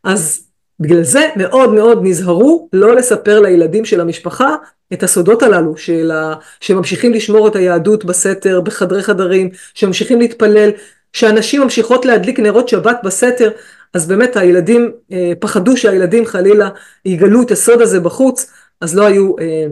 אז 0.04 0.44
בגלל 0.80 1.04
זה 1.04 1.30
מאוד 1.36 1.74
מאוד 1.74 2.00
נזהרו 2.04 2.70
לא 2.74 2.96
לספר 2.96 3.40
לילדים 3.40 3.86
של 3.86 4.02
המשפחה 4.02 4.56
את 4.94 5.04
הסודות 5.04 5.44
הללו, 5.44 5.78
של 5.78 6.12
ה... 6.12 6.34
שממשיכים 6.60 7.14
לשמור 7.14 7.48
את 7.48 7.56
היהדות 7.56 8.06
בסתר, 8.06 8.62
בחדרי 8.62 9.04
חדרים, 9.04 9.50
שממשיכים 9.74 10.20
להתפלל, 10.20 10.70
שאנשים 11.14 11.62
ממשיכות 11.62 12.06
להדליק 12.06 12.40
נרות 12.40 12.70
שבת 12.70 13.00
בסתר, 13.04 13.52
אז 13.94 14.08
באמת 14.08 14.38
הילדים 14.38 14.92
אה, 15.12 15.32
פחדו 15.40 15.78
שהילדים 15.78 16.26
חלילה 16.26 16.70
יגלו 17.06 17.42
את 17.42 17.52
הסוד 17.52 17.82
הזה 17.82 18.00
בחוץ, 18.00 18.52
אז 18.82 18.96
לא 18.96 19.06
היו 19.06 19.36
אה, 19.40 19.44
אה, 19.44 19.68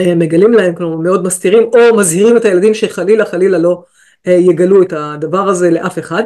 מגלים 0.00 0.52
להם, 0.52 0.74
כלומר 0.74 0.96
מאוד 0.96 1.24
מסתירים, 1.24 1.62
או 1.62 1.96
מזהירים 1.96 2.36
את 2.36 2.44
הילדים 2.44 2.74
שחלילה 2.74 3.24
חלילה 3.24 3.58
לא 3.58 3.82
אה, 4.26 4.32
יגלו 4.32 4.82
את 4.82 4.92
הדבר 4.96 5.48
הזה 5.48 5.70
לאף 5.70 5.98
אחד. 5.98 6.22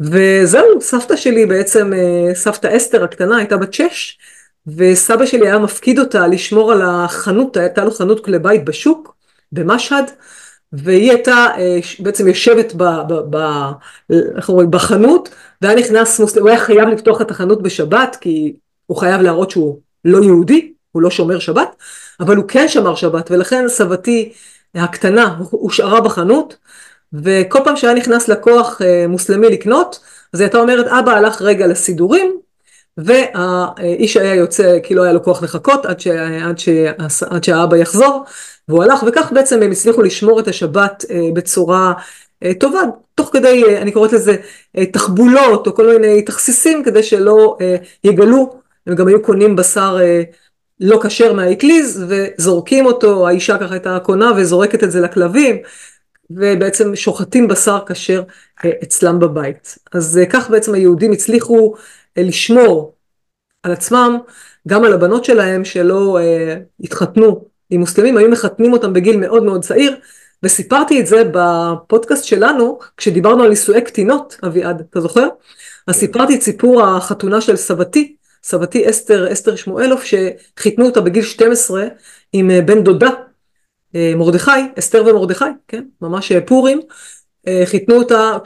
וזהו, 0.00 0.80
סבתא 0.80 1.16
שלי 1.16 1.46
בעצם, 1.46 1.92
אה, 1.92 2.34
סבתא 2.34 2.76
אסתר 2.76 3.04
הקטנה 3.04 3.36
הייתה 3.36 3.56
בת 3.56 3.74
שש, 3.74 4.18
וסבא 4.66 5.26
שלי 5.26 5.46
היה 5.46 5.58
מפקיד 5.58 5.98
אותה 5.98 6.26
לשמור 6.26 6.72
על 6.72 6.82
החנות, 6.82 7.56
הייתה 7.56 7.84
לו 7.84 7.90
חנות 7.90 8.24
כלי 8.24 8.38
בית 8.38 8.64
בשוק, 8.64 9.14
במשהד, 9.52 10.10
והיא 10.72 11.10
הייתה 11.10 11.46
אה, 11.58 11.78
בעצם 11.98 12.28
יושבת 12.28 12.72
ב, 12.76 12.82
ב, 12.82 13.36
ב, 13.36 13.36
איך 14.36 14.48
אומרים, 14.48 14.70
בחנות, 14.70 15.28
והיה 15.62 15.76
נכנס 15.76 16.20
מוסלמי, 16.20 16.42
הוא 16.42 16.50
היה 16.50 16.64
חייב 16.64 16.88
לפתוח 16.88 17.20
את 17.20 17.30
החנות 17.30 17.62
בשבת, 17.62 18.16
כי 18.20 18.52
הוא 18.86 18.96
חייב 18.96 19.20
להראות 19.20 19.50
שהוא 19.50 19.80
לא 20.04 20.24
יהודי, 20.24 20.72
הוא 20.92 21.02
לא 21.02 21.10
שומר 21.10 21.38
שבת, 21.38 21.76
אבל 22.20 22.36
הוא 22.36 22.44
כן 22.48 22.68
שמר 22.68 22.94
שבת, 22.94 23.30
ולכן 23.30 23.68
סבתי 23.68 24.32
הקטנה 24.74 25.36
הושארה 25.50 26.00
בחנות, 26.00 26.56
וכל 27.12 27.58
פעם 27.64 27.76
שהיה 27.76 27.94
נכנס 27.94 28.28
לקוח 28.28 28.82
אה, 28.82 29.06
מוסלמי 29.08 29.48
לקנות, 29.48 30.00
אז 30.32 30.40
היא 30.40 30.46
הייתה 30.46 30.58
אומרת, 30.58 30.86
אבא 30.86 31.12
הלך 31.12 31.42
רגע 31.42 31.66
לסידורים, 31.66 32.36
והאיש 32.98 34.16
היה 34.16 34.34
יוצא, 34.34 34.78
כי 34.82 34.94
לא 34.94 35.02
היה 35.02 35.12
לו 35.12 35.22
כוח 35.22 35.42
לחכות 35.42 35.86
עד, 35.86 36.00
ש, 36.00 36.06
עד, 36.42 36.58
ש, 36.58 36.68
עד 37.30 37.44
שהאבא 37.44 37.76
יחזור, 37.76 38.24
והוא 38.68 38.82
הלך, 38.82 39.04
וכך 39.06 39.32
בעצם 39.32 39.62
הם 39.62 39.70
הצליחו 39.70 40.02
לשמור 40.02 40.40
את 40.40 40.48
השבת 40.48 41.04
אה, 41.10 41.20
בצורה 41.34 41.92
אה, 42.42 42.54
טובה, 42.60 42.80
תוך 43.14 43.30
כדי, 43.32 43.78
אני 43.78 43.92
קוראת 43.92 44.12
לזה, 44.12 44.36
תחבולות, 44.92 45.66
או 45.66 45.74
כל 45.74 45.86
מיני 45.86 46.22
תכסיסים, 46.22 46.84
כדי 46.84 47.02
שלא 47.02 47.56
יגלו, 48.04 48.60
הם 48.86 48.94
גם 48.94 49.08
היו 49.08 49.22
קונים 49.22 49.56
בשר 49.56 49.98
לא 50.82 51.00
כשר 51.02 51.32
מהאטליז, 51.32 52.04
וזורקים 52.08 52.86
אותו, 52.86 53.28
האישה 53.28 53.58
ככה 53.58 53.74
הייתה 53.74 53.98
קונה 54.02 54.32
וזורקת 54.36 54.84
את 54.84 54.90
זה 54.90 55.00
לכלבים, 55.00 55.56
ובעצם 56.30 56.96
שוחטים 56.96 57.48
בשר 57.48 57.78
כשר 57.86 58.22
אה, 58.64 58.70
אצלם 58.82 59.18
בבית. 59.18 59.78
אז 59.92 60.18
אה, 60.18 60.26
כך 60.26 60.50
בעצם 60.50 60.74
היהודים 60.74 61.12
הצליחו 61.12 61.74
אה, 62.18 62.22
לשמור 62.22 62.94
על 63.62 63.72
עצמם, 63.72 64.18
גם 64.68 64.84
על 64.84 64.92
הבנות 64.92 65.24
שלהם 65.24 65.64
שלא 65.64 66.18
התחתנו 66.80 67.44
עם 67.70 67.80
מוסלמים, 67.80 68.16
היו 68.16 68.30
מחתנים 68.30 68.72
אותם 68.72 68.92
בגיל 68.92 69.16
מאוד 69.16 69.42
מאוד 69.42 69.62
צעיר, 69.62 69.96
וסיפרתי 70.42 71.00
את 71.00 71.06
זה 71.06 71.22
בפודקאסט 71.32 72.24
שלנו, 72.24 72.78
כשדיברנו 72.96 73.42
על 73.42 73.48
נישואי 73.48 73.80
קטינות, 73.80 74.36
אביעד, 74.46 74.82
אתה 74.90 75.00
זוכר? 75.00 75.28
אז 75.86 75.94
סיפרתי 75.94 76.34
את 76.34 76.42
סיפור 76.42 76.82
החתונה 76.82 77.40
של 77.40 77.56
סבתי, 77.56 78.16
סבתי 78.42 78.90
אסתר, 78.90 79.32
אסתר 79.32 79.56
שמואלוף, 79.56 80.04
שחיתנו 80.04 80.86
אותה 80.86 81.00
בגיל 81.00 81.22
12 81.22 81.86
עם 82.32 82.50
בן 82.66 82.84
דודה 82.84 83.10
אה, 83.94 84.12
מרדכי, 84.16 84.50
אסתר 84.78 85.04
ומרדכי, 85.06 85.44
כן, 85.68 85.84
ממש 86.00 86.32
אה, 86.32 86.40
פורים, 86.40 86.80
אה, 87.48 87.62
חיתנו 87.64 87.94
אותה 87.94 88.36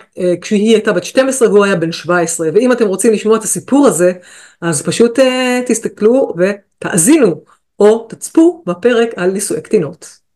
כשהיא 0.41 0.75
הייתה 0.75 0.93
בת 0.93 1.05
12 1.05 1.49
והוא 1.49 1.65
היה 1.65 1.77
בן 1.77 1.93
17, 1.93 2.49
ואם 2.55 2.73
אתם 2.73 2.87
רוצים 2.87 3.13
לשמוע 3.13 3.37
את 3.37 3.43
הסיפור 3.43 3.87
הזה, 3.87 4.13
אז 4.61 4.83
פשוט 4.83 5.19
תסתכלו 5.67 6.35
ותאזינו, 6.37 7.45
או 7.81 8.07
תצפו 8.09 8.63
בפרק 8.67 9.11
על 9.17 9.31
נישואי 9.31 9.61
קטינות. 9.61 10.27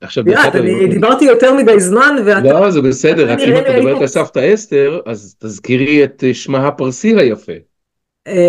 עכשיו 0.00 0.24
בסדר, 0.24 0.60
אני 0.60 0.88
דיברתי 0.88 1.24
יותר 1.24 1.54
מדי 1.54 1.80
זמן 1.80 2.16
ואתה... 2.24 2.52
לא, 2.52 2.70
זה 2.70 2.80
בסדר, 2.80 3.30
רק 3.30 3.38
אם 3.38 3.56
את 3.56 3.64
מדברת 3.76 4.00
על 4.00 4.06
סבתא 4.06 4.54
אסתר, 4.54 5.00
אז 5.06 5.36
תזכירי 5.38 6.04
את 6.04 6.24
שמה 6.32 6.68
הפרסי 6.68 7.14
היפה. 7.16 7.52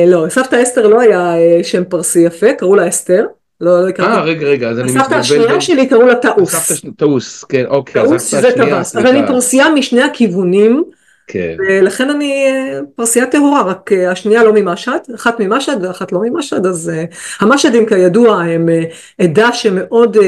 לא, 0.08 0.26
סבתא 0.30 0.64
אסתר 0.64 0.88
לא 0.88 1.02
היה 1.02 1.36
שם 1.64 1.84
פרסי 1.84 2.20
יפה, 2.20 2.54
קראו 2.54 2.76
לה 2.76 2.88
אסתר. 2.88 3.26
לא, 3.62 3.82
לא 3.82 3.90
הכרתי. 3.90 4.12
אה, 4.12 4.22
רגע, 4.22 4.48
רגע, 4.48 4.70
אז 4.70 4.80
אני 4.80 4.88
מתבלבל. 4.88 5.04
הסבתא 5.04 5.16
השנייה 5.16 5.62
שלי 5.62 5.88
קראו 5.88 6.08
לה 6.08 6.16
תאוס. 6.16 6.86
תאוס, 6.98 7.44
כן, 7.44 7.66
אוקיי. 7.66 8.04
תאוס 8.04 8.36
זה 8.36 8.50
טווס, 8.58 8.96
אבל 8.96 9.08
אני 9.08 9.28
פרסייה 9.28 9.70
משני 9.70 10.04
הכיוונים. 10.04 10.84
כן. 11.28 11.56
ולכן 11.60 12.10
אני 12.10 12.46
אה, 12.48 12.80
פרסייה 12.96 13.26
טהורה, 13.26 13.64
רק 13.64 13.92
אה, 13.92 14.12
השנייה 14.12 14.44
לא 14.44 14.54
ממשהד, 14.54 15.02
אחת 15.16 15.40
ממשהד 15.40 15.86
ואחת 15.86 16.12
לא 16.12 16.20
ממשהד, 16.24 16.66
אז 16.66 16.92
uh, 16.94 17.16
המשהדים 17.40 17.86
כידוע 17.86 18.42
הם 18.44 18.70
uh, 18.70 19.24
עדה 19.24 19.54
שמאוד, 19.54 20.18
uh, 20.18 20.20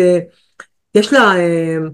יש 0.96 1.14
לה, 1.14 1.34
uh, 1.34 1.90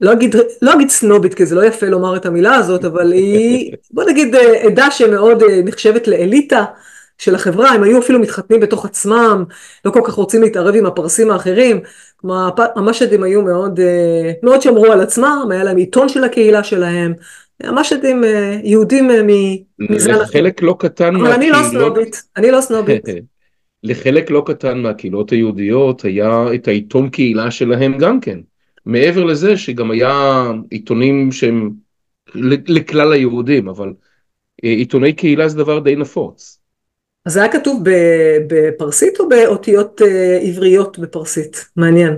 לא 0.00 0.12
אגיד, 0.12 0.36
לא 0.62 0.74
אגיד 0.74 0.90
סנובית, 0.90 1.34
כי 1.34 1.46
זה 1.46 1.54
לא 1.54 1.64
יפה 1.64 1.86
לומר 1.86 2.16
את 2.16 2.26
המילה 2.26 2.54
הזאת, 2.54 2.84
אבל 2.84 3.12
היא, 3.12 3.72
בוא 3.94 4.04
נגיד, 4.04 4.34
uh, 4.34 4.38
עדה 4.66 4.90
שמאוד 4.90 5.42
uh, 5.42 5.46
נחשבת 5.64 6.08
לאליטה. 6.08 6.64
של 7.20 7.34
החברה, 7.34 7.70
הם 7.70 7.82
היו 7.82 7.98
אפילו 7.98 8.18
מתחתנים 8.18 8.60
בתוך 8.60 8.84
עצמם, 8.84 9.44
לא 9.84 9.90
כל 9.90 10.00
כך 10.04 10.14
רוצים 10.14 10.42
להתערב 10.42 10.74
עם 10.74 10.86
הפרסים 10.86 11.30
האחרים, 11.30 11.80
כלומר 12.16 12.50
המשדים 12.76 13.22
היו 13.22 13.42
מאוד, 13.42 13.80
אה, 13.80 14.32
מאוד 14.42 14.62
שמרו 14.62 14.86
על 14.86 15.00
עצמם, 15.00 15.48
היה 15.50 15.64
להם 15.64 15.76
עיתון 15.76 16.08
של 16.08 16.24
הקהילה 16.24 16.64
שלהם, 16.64 17.12
המשדים 17.60 18.24
אה, 18.24 18.60
יהודים 18.62 19.10
אה, 19.10 19.22
מזן. 19.78 20.14
לחלק 20.14 20.62
לא 20.62 20.76
קטן 20.78 21.16
אבל 21.16 21.32
אני 21.32 21.50
לא 21.50 21.58
סנובית, 21.70 22.22
אני 22.36 22.50
לא 22.50 22.60
סנובית. 22.60 23.04
לחלק 23.82 24.30
לא 24.30 24.42
קטן 24.46 24.78
מהקהילות 24.78 25.30
היהודיות 25.30 26.04
היה 26.04 26.44
את 26.54 26.68
העיתון 26.68 27.10
קהילה 27.10 27.50
שלהם 27.50 27.98
גם 27.98 28.20
כן. 28.20 28.38
מעבר 28.86 29.24
לזה 29.24 29.56
שגם 29.56 29.90
היה 29.90 30.44
עיתונים 30.70 31.32
שהם 31.32 31.70
לכלל 32.68 33.12
היהודים, 33.12 33.68
אבל 33.68 33.92
עיתוני 34.62 35.12
קהילה 35.12 35.48
זה 35.48 35.58
דבר 35.58 35.78
די 35.78 35.96
נפוץ. 35.96 36.59
אז 37.26 37.32
זה 37.32 37.40
היה 37.40 37.52
כתוב 37.52 37.82
בפרסית 38.46 39.20
או 39.20 39.28
באותיות 39.28 40.02
אה, 40.02 40.38
עבריות 40.42 40.98
בפרסית? 40.98 41.64
מעניין. 41.76 42.16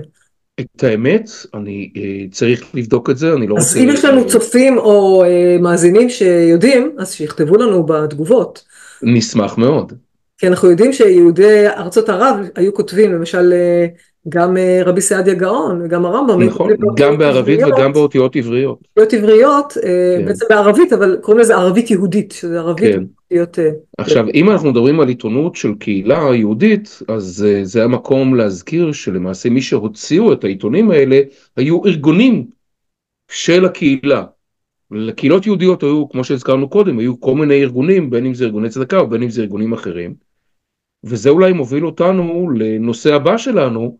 את 0.59 0.83
האמת, 0.83 1.29
אני 1.53 1.89
אה, 1.97 2.25
צריך 2.31 2.65
לבדוק 2.73 3.09
את 3.09 3.17
זה, 3.17 3.33
אני 3.33 3.47
לא 3.47 3.55
אז 3.57 3.63
רוצה... 3.63 3.79
אז 3.79 3.85
אם 3.85 3.89
יש 3.93 4.05
לנו 4.05 4.27
צופים 4.27 4.77
או 4.77 5.23
אה, 5.23 5.57
מאזינים 5.61 6.09
שיודעים, 6.09 6.95
אז 6.99 7.13
שיכתבו 7.13 7.57
לנו 7.57 7.85
בתגובות. 7.85 8.63
נשמח 9.01 9.57
מאוד. 9.57 9.93
כי 10.37 10.47
אנחנו 10.47 10.69
יודעים 10.69 10.93
שיהודי 10.93 11.67
ארצות 11.67 12.09
ערב 12.09 12.35
היו 12.55 12.73
כותבים, 12.73 13.13
למשל 13.13 13.53
גם 14.29 14.57
רבי 14.85 15.01
סעדיה 15.01 15.33
גאון, 15.33 15.81
וגם 15.83 16.05
הרמב"ם. 16.05 16.43
נכון, 16.43 16.71
גם 16.97 17.17
בערבית 17.17 17.59
עבריות, 17.59 17.79
וגם 17.79 17.93
באותיות 17.93 18.35
עבריות. 18.35 18.79
אותיות 18.97 19.13
עבריות, 19.13 19.73
כן. 19.73 20.25
בעצם 20.25 20.45
בערבית, 20.49 20.93
אבל 20.93 21.17
קוראים 21.21 21.41
לזה 21.41 21.55
ערבית 21.55 21.91
יהודית, 21.91 22.31
שזה 22.31 22.59
ערבית. 22.59 22.95
כן. 22.95 23.03
להיות... 23.33 23.59
אה, 23.59 23.69
עכשיו, 23.97 24.25
אם 24.33 24.49
אנחנו 24.49 24.71
מדברים 24.71 24.99
על 24.99 25.07
עיתונות 25.07 25.55
של 25.55 25.73
קהילה 25.79 26.35
יהודית, 26.35 26.99
אז 27.07 27.45
אה, 27.47 27.65
זה 27.65 27.83
המקום 27.83 28.35
להזכיר 28.35 28.91
שלמעשה 28.91 29.49
מי 29.49 29.61
שהוציאו 29.61 30.33
את 30.33 30.43
העיתונים 30.43 30.91
האלה 30.91 31.21
היו 31.55 31.85
ארגונים 31.85 32.47
של 33.31 33.65
הקהילה. 33.65 34.25
לקהילות 34.91 35.45
יהודיות 35.45 35.83
היו, 35.83 36.09
כמו 36.09 36.23
שהזכרנו 36.23 36.69
קודם, 36.69 36.99
היו 36.99 37.21
כל 37.21 37.35
מיני 37.35 37.61
ארגונים, 37.61 38.09
בין 38.09 38.25
אם 38.25 38.33
זה 38.33 38.45
ארגוני 38.45 38.69
צדקה 38.69 38.99
או 38.99 39.07
בין 39.07 39.23
אם 39.23 39.29
זה 39.29 39.41
ארגונים 39.41 39.73
אחרים. 39.73 40.13
וזה 41.03 41.29
אולי 41.29 41.53
מוביל 41.53 41.85
אותנו 41.85 42.49
לנושא 42.49 43.13
הבא 43.13 43.37
שלנו, 43.37 43.97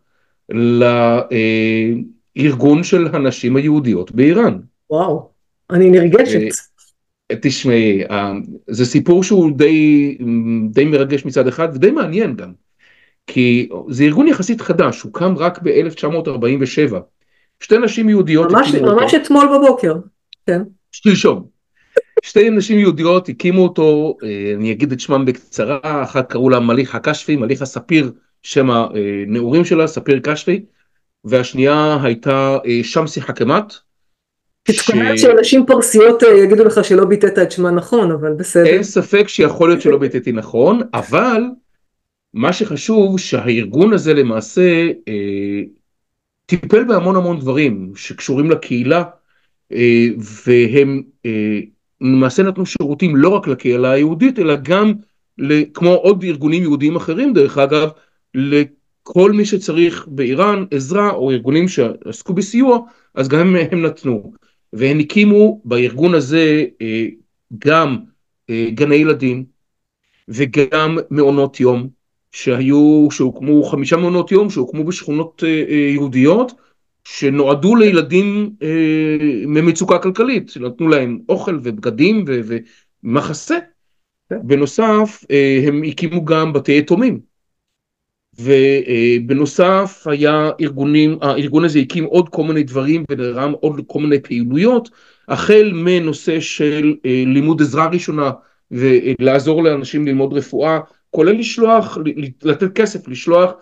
לארגון 2.35 2.83
של 2.83 3.07
הנשים 3.13 3.55
היהודיות 3.55 4.11
באיראן. 4.11 4.59
וואו, 4.89 5.29
אני 5.69 5.89
נרגשת. 5.89 6.39
תשמעי, 7.41 8.05
אה, 8.11 8.33
זה 8.67 8.85
סיפור 8.85 9.23
שהוא 9.23 9.51
די, 9.57 10.17
די 10.69 10.85
מרגש 10.85 11.25
מצד 11.25 11.47
אחד 11.47 11.67
ודי 11.73 11.91
מעניין 11.91 12.35
גם, 12.35 12.51
כי 13.27 13.69
זה 13.89 14.03
ארגון 14.03 14.27
יחסית 14.27 14.61
חדש, 14.61 15.01
הוקם 15.01 15.37
רק 15.37 15.59
ב-1947. 15.63 16.95
שתי 17.59 17.77
נשים 17.77 18.09
יהודיות 18.09 18.51
ממש, 18.51 18.67
הקימו 18.67 18.85
ממש 18.85 18.93
אותו. 18.93 19.01
ממש 19.01 19.15
אתמול 19.15 19.57
בבוקר, 19.57 19.95
כן. 20.47 20.61
שלשום. 20.91 21.45
שתי 22.23 22.49
נשים 22.49 22.79
יהודיות 22.79 23.29
הקימו 23.29 23.63
אותו, 23.63 24.17
אה, 24.23 24.53
אני 24.55 24.71
אגיד 24.71 24.91
את 24.91 24.99
שמם 24.99 25.25
בקצרה, 25.25 25.79
אחת 25.83 26.31
קראו 26.31 26.49
לה 26.49 26.59
מליחה 26.59 26.99
קשפי, 26.99 27.35
מליחה 27.35 27.65
ספיר, 27.65 28.11
שם 28.43 28.69
הנעורים 28.69 29.65
שלה, 29.65 29.87
ספיר 29.87 30.19
קשפי, 30.19 30.65
והשנייה 31.25 31.97
הייתה 32.03 32.57
אה, 32.65 32.79
שמסי 32.83 33.21
חכמת, 33.21 33.73
תתכונן 34.63 35.17
שאנשים 35.17 35.65
פרסיות 35.65 36.23
אה, 36.23 36.37
יגידו 36.37 36.63
לך 36.63 36.83
שלא 36.83 37.05
ביטאת 37.05 37.39
את 37.39 37.51
שמה 37.51 37.71
נכון, 37.71 38.11
אבל 38.11 38.33
בסדר. 38.33 38.65
אין 38.65 38.83
ספק 38.83 39.27
שיכול 39.27 39.69
להיות 39.69 39.81
שלא 39.81 39.97
ביטאתי 39.97 40.31
נכון, 40.31 40.81
אבל 40.93 41.43
מה 42.33 42.53
שחשוב 42.53 43.19
שהארגון 43.19 43.93
הזה 43.93 44.13
למעשה 44.13 44.91
אה, 45.07 45.61
טיפל 46.45 46.83
בהמון 46.83 47.15
המון 47.15 47.39
דברים 47.39 47.91
שקשורים 47.95 48.51
לקהילה, 48.51 49.03
והם 50.47 51.01
למעשה 52.01 52.43
נתנו 52.43 52.65
שירותים 52.65 53.15
לא 53.15 53.29
רק 53.29 53.47
לקהילה 53.47 53.91
היהודית, 53.91 54.39
אלא 54.39 54.55
גם 54.55 54.93
כמו 55.73 55.93
עוד 55.93 56.23
ארגונים 56.23 56.61
יהודיים 56.61 56.95
אחרים 56.95 57.33
דרך 57.33 57.57
אגב, 57.57 57.89
לכל 58.35 59.31
מי 59.31 59.45
שצריך 59.45 60.07
באיראן 60.07 60.65
עזרה 60.71 61.09
או 61.11 61.31
ארגונים 61.31 61.67
שעסקו 61.67 62.33
בסיוע, 62.33 62.79
אז 63.15 63.27
גם 63.27 63.55
הם 63.55 63.85
נתנו. 63.85 64.33
והם 64.73 64.99
הקימו 64.99 65.61
בארגון 65.65 66.13
הזה 66.13 66.65
גם 67.59 67.97
גני 68.73 68.95
ילדים 68.95 69.45
וגם 70.27 70.97
מעונות 71.09 71.59
יום 71.59 71.87
שהיו, 72.31 73.07
שהוקמו 73.11 73.63
חמישה 73.63 73.97
מעונות 73.97 74.31
יום 74.31 74.49
שהוקמו 74.49 74.83
בשכונות 74.83 75.43
יהודיות 75.93 76.51
שנועדו 77.05 77.75
לילדים 77.75 78.49
ממצוקה 79.47 79.99
כלכלית, 79.99 80.51
נתנו 80.59 80.87
להם 80.87 81.19
אוכל 81.29 81.59
ובגדים 81.63 82.25
ומחסה. 83.03 83.57
בנוסף 84.31 85.23
הם 85.67 85.83
הקימו 85.83 86.25
גם 86.25 86.53
בתי 86.53 86.77
יתומים 86.77 87.32
ובנוסף 88.39 90.07
היה 90.09 90.49
ארגונים, 90.61 91.17
הארגון 91.21 91.65
הזה 91.65 91.79
הקים 91.79 92.03
עוד 92.03 92.29
כל 92.29 92.43
מיני 92.43 92.63
דברים 92.63 93.03
ונרם 93.11 93.51
עוד 93.51 93.81
כל 93.87 93.99
מיני 93.99 94.19
פעילויות 94.19 94.89
החל 95.27 95.71
מנושא 95.73 96.39
של 96.39 96.95
לימוד 97.05 97.61
עזרה 97.61 97.87
ראשונה 97.87 98.31
ולעזור 98.71 99.63
לאנשים 99.63 100.07
ללמוד 100.07 100.33
רפואה 100.33 100.79
כולל 101.09 101.39
לשלוח, 101.39 101.97
לתת 102.43 102.73
כסף, 102.75 103.07
לשלוח 103.07 103.53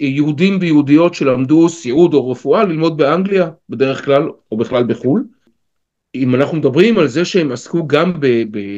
יהודים 0.00 0.58
ויהודיות 0.60 1.14
שלמדו 1.14 1.68
סיעוד 1.68 2.14
או 2.14 2.30
רפואה 2.30 2.64
ללמוד 2.64 2.96
באנגליה 2.96 3.50
בדרך 3.68 4.04
כלל 4.04 4.28
או 4.52 4.56
בכלל 4.56 4.84
בחו"ל. 4.84 5.24
אם 6.14 6.34
אנחנו 6.34 6.56
מדברים 6.56 6.98
על 6.98 7.08
זה 7.08 7.24
שהם 7.24 7.52
עסקו 7.52 7.86
גם 7.86 8.12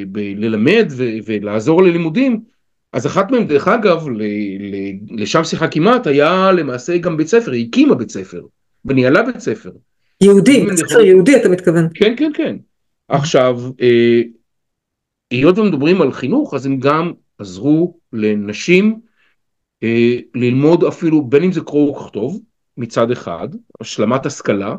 בללמד 0.06 0.92
ולעזור 1.24 1.82
ללימודים 1.82 2.40
אז 2.92 3.06
אחת 3.06 3.30
מהם 3.30 3.46
דרך 3.46 3.68
אגב 3.68 4.06
לשם 5.10 5.44
שיחה 5.44 5.68
כמעט 5.68 6.06
היה 6.06 6.52
למעשה 6.52 6.98
גם 6.98 7.16
בית 7.16 7.26
ספר, 7.26 7.50
היא 7.52 7.68
הקימה 7.68 7.94
בית 7.94 8.10
ספר 8.10 8.42
וניהלה 8.84 9.22
בית 9.22 9.38
ספר. 9.38 9.70
יהודי, 10.20 10.66
בית 10.66 10.76
ספר 10.78 11.00
יהודי 11.00 11.36
אתה 11.36 11.48
מתכוון. 11.48 11.88
כן 11.94 12.14
כן 12.16 12.30
כן. 12.34 12.56
עכשיו 13.08 13.60
היות 15.30 15.58
ומדברים 15.58 16.02
על 16.02 16.12
חינוך 16.12 16.54
אז 16.54 16.66
הם 16.66 16.80
גם 16.80 17.12
עזרו 17.38 17.98
לנשים 18.12 19.00
ללמוד 20.34 20.84
אפילו 20.84 21.22
בין 21.22 21.42
אם 21.42 21.52
זה 21.52 21.60
קרוא 21.60 21.90
וכתוב 21.90 22.40
מצד 22.76 23.10
אחד, 23.10 23.48
השלמת 23.80 24.26
השכלה 24.26 24.76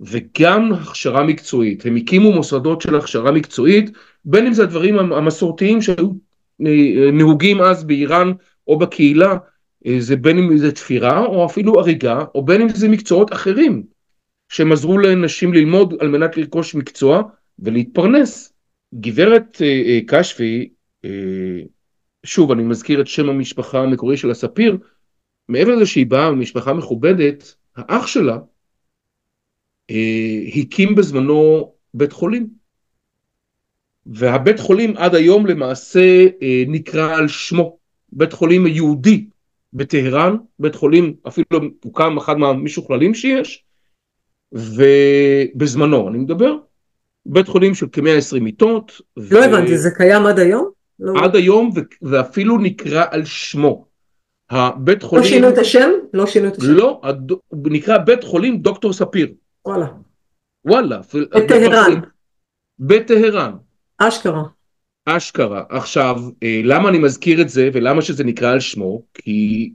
וגם 0.00 0.72
הכשרה 0.72 1.24
מקצועית, 1.24 1.86
הם 1.86 1.96
הקימו 1.96 2.32
מוסדות 2.32 2.80
של 2.80 2.96
הכשרה 2.96 3.32
מקצועית 3.32 3.90
בין 4.24 4.46
אם 4.46 4.52
זה 4.52 4.62
הדברים 4.62 4.98
המסורתיים 4.98 5.82
שהיו 5.82 6.10
נהוגים 7.12 7.60
אז 7.60 7.84
באיראן 7.84 8.32
או 8.66 8.78
בקהילה, 8.78 9.36
זה 9.98 10.16
בין 10.16 10.38
אם 10.38 10.56
זה 10.56 10.72
תפירה 10.72 11.24
או 11.24 11.46
אפילו 11.46 11.80
הריגה 11.80 12.24
או 12.34 12.44
בין 12.44 12.62
אם 12.62 12.68
זה 12.68 12.88
מקצועות 12.88 13.32
אחרים 13.32 13.82
שהם 14.48 14.72
עזרו 14.72 14.98
לנשים 14.98 15.54
ללמוד 15.54 15.94
על 16.00 16.08
מנת 16.08 16.36
לרכוש 16.36 16.74
מקצוע 16.74 17.22
ולהתפרנס. 17.58 18.52
גברת 18.94 19.62
קשפי 20.06 20.68
שוב 22.26 22.52
אני 22.52 22.62
מזכיר 22.62 23.00
את 23.00 23.06
שם 23.06 23.28
המשפחה 23.28 23.82
המקורי 23.82 24.16
של 24.16 24.30
הספיר, 24.30 24.76
מעבר 25.48 25.74
לזה 25.74 25.86
שהיא 25.86 26.06
באה 26.06 26.30
ממשפחה 26.30 26.72
מכובדת, 26.72 27.54
האח 27.76 28.06
שלה 28.06 28.38
הקים 30.56 30.94
בזמנו 30.94 31.72
בית 31.94 32.12
חולים 32.12 32.59
והבית 34.06 34.60
חולים 34.60 34.96
עד 34.96 35.14
היום 35.14 35.46
למעשה 35.46 36.26
נקרא 36.66 37.16
על 37.16 37.28
שמו, 37.28 37.76
בית 38.12 38.32
חולים 38.32 38.66
יהודי 38.66 39.26
בטהרן, 39.72 40.36
בית 40.58 40.74
חולים 40.74 41.14
אפילו 41.28 41.60
הוקם 41.84 42.16
אחד 42.16 42.38
מהמשוכללים 42.38 43.14
שיש 43.14 43.64
ובזמנו 44.52 46.08
אני 46.08 46.18
מדבר, 46.18 46.56
בית 47.26 47.48
חולים 47.48 47.74
של 47.74 47.86
כמאה 47.92 48.16
עשרים 48.16 48.44
מיטות. 48.44 49.00
לא 49.16 49.44
הבנתי, 49.44 49.78
זה 49.78 49.90
קיים 49.96 50.26
עד 50.26 50.38
היום? 50.38 50.70
עד 51.16 51.36
היום 51.36 51.70
ואפילו 52.02 52.58
נקרא 52.58 53.04
על 53.10 53.24
שמו. 53.24 53.86
הבית 54.50 55.02
חולים... 55.02 55.24
לא 55.24 55.30
שינו 55.30 55.48
את 55.48 55.58
השם? 55.58 55.90
לא 56.14 56.26
שינו 56.26 56.48
את 56.48 56.56
השם? 56.56 56.72
לא, 56.72 57.00
נקרא 57.52 57.98
בית 57.98 58.24
חולים 58.24 58.58
דוקטור 58.58 58.92
ספיר. 58.92 59.32
וואלה. 59.66 59.86
וואלה. 60.64 61.00
בטהרן. 61.36 62.00
בטהרן. 62.78 63.52
אשכרה. 64.02 64.42
אשכרה. 65.06 65.62
עכשיו, 65.68 66.16
למה 66.64 66.88
אני 66.88 66.98
מזכיר 66.98 67.40
את 67.40 67.48
זה 67.48 67.70
ולמה 67.72 68.02
שזה 68.02 68.24
נקרא 68.24 68.52
על 68.52 68.60
שמו? 68.60 69.02
כי 69.14 69.72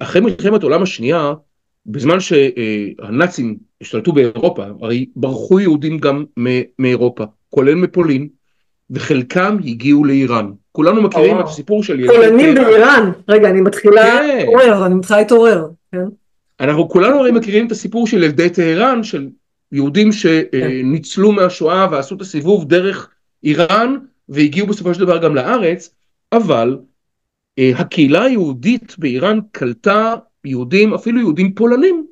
אחרי 0.00 0.20
מלחמת 0.20 0.62
העולם 0.62 0.82
השנייה, 0.82 1.32
בזמן 1.86 2.16
שהנאצים 2.20 3.56
השתלטו 3.80 4.12
באירופה, 4.12 4.64
הרי 4.80 5.06
ברחו 5.16 5.60
יהודים 5.60 5.98
גם 5.98 6.24
מאירופה, 6.78 7.24
כולל 7.50 7.74
מפולין, 7.74 8.28
וחלקם 8.90 9.56
הגיעו 9.64 10.04
לאיראן. 10.04 10.50
כולנו 10.72 11.02
מכירים 11.02 11.40
את 11.40 11.44
הסיפור 11.44 11.82
של 11.82 12.00
ילדי 12.00 12.12
טהרן. 12.12 12.28
פולנים 12.28 12.54
באיראן, 12.54 13.10
רגע 13.28 13.50
אני 13.50 13.60
מתחילה 13.60 14.22
להתעורר, 14.22 14.86
אני 14.86 14.94
מתחילה 14.94 15.18
להתעורר. 15.18 15.66
אנחנו 16.60 16.88
כולנו 16.88 17.18
הרי 17.18 17.32
מכירים 17.32 17.66
את 17.66 17.72
הסיפור 17.72 18.06
של 18.06 18.22
ילדי 18.22 18.50
טהרן, 18.50 19.02
של 19.02 19.28
יהודים 19.72 20.12
שניצלו 20.12 21.32
מהשואה 21.32 21.86
ועשו 21.90 22.14
את 22.14 22.20
הסיבוב 22.20 22.68
דרך 22.68 23.10
איראן 23.44 23.94
והגיעו 24.28 24.66
בסופו 24.66 24.94
של 24.94 25.00
דבר 25.00 25.18
גם 25.18 25.34
לארץ, 25.34 25.94
אבל 26.32 26.78
הקהילה 27.58 28.22
היהודית 28.22 28.94
באיראן 28.98 29.38
קלטה 29.52 30.14
יהודים, 30.44 30.94
אפילו 30.94 31.20
יהודים 31.20 31.54
פולנים. 31.54 32.06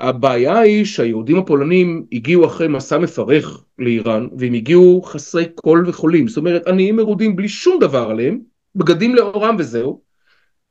הבעיה 0.00 0.58
היא 0.58 0.84
שהיהודים 0.84 1.38
הפולנים 1.38 2.04
הגיעו 2.12 2.46
אחרי 2.46 2.68
מסע 2.68 2.98
מפרך 2.98 3.64
לאיראן 3.78 4.28
והם 4.38 4.54
הגיעו 4.54 5.02
חסרי 5.02 5.44
כל 5.54 5.84
וחולים, 5.86 6.28
זאת 6.28 6.36
אומרת 6.36 6.66
עניים 6.66 6.96
מרודים 6.96 7.36
בלי 7.36 7.48
שום 7.48 7.78
דבר 7.80 8.10
עליהם, 8.10 8.40
בגדים 8.74 9.14
לאורם 9.14 9.56
וזהו, 9.58 10.00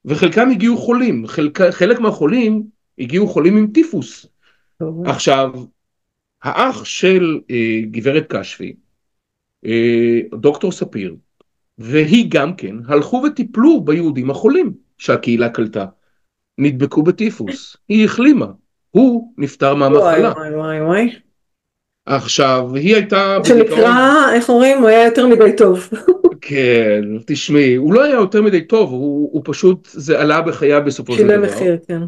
וחלקם 0.06 0.50
הגיעו 0.50 0.78
חולים, 0.78 1.28
חלק, 1.28 1.62
חלק 1.62 2.00
מהחולים 2.00 2.63
הגיעו 3.00 3.28
חולים 3.28 3.58
עם 3.58 3.67
טיפוס. 3.73 4.26
עכשיו, 5.06 5.52
האח 6.43 6.86
של 6.86 7.39
אה, 7.52 7.82
גברת 7.91 8.26
קשפי, 8.30 8.76
אה, 9.65 10.19
דוקטור 10.32 10.71
ספיר, 10.71 11.15
והיא 11.78 12.26
גם 12.30 12.56
כן, 12.56 12.76
הלכו 12.88 13.23
וטיפלו 13.28 13.82
ביהודים 13.82 14.30
החולים 14.30 14.73
שהקהילה 14.97 15.50
קלטה. 15.50 15.86
נדבקו 16.58 17.04
בטיפוס, 17.04 17.78
היא 17.89 18.06
החלימה, 18.06 18.47
הוא 18.91 19.34
נפטר 19.38 19.76
מהמחלה. 19.76 20.32
וואי 20.32 20.56
וואי 20.56 20.82
וואי. 20.82 21.15
עכשיו, 22.06 22.76
היא 22.76 22.95
הייתה... 22.95 23.38
שנקרא, 23.43 24.34
איך 24.34 24.50
אומרים, 24.50 24.78
הוא 24.78 24.88
היה 24.88 25.06
יותר 25.06 25.28
מדי 25.28 25.56
טוב. 25.58 25.89
כן, 26.49 27.01
תשמעי, 27.25 27.75
הוא 27.75 27.93
לא 27.93 28.03
היה 28.03 28.13
יותר 28.13 28.41
מדי 28.41 28.62
טוב, 28.62 28.91
הוא, 28.91 29.29
הוא 29.33 29.41
פשוט, 29.45 29.88
זה 29.91 30.19
עלה 30.19 30.41
בחייו 30.41 30.81
בסופו 30.86 31.15
של 31.15 31.23
דבר. 31.23 31.31
שילם 31.31 31.43
מחיר, 31.43 31.77
כן. 31.88 32.01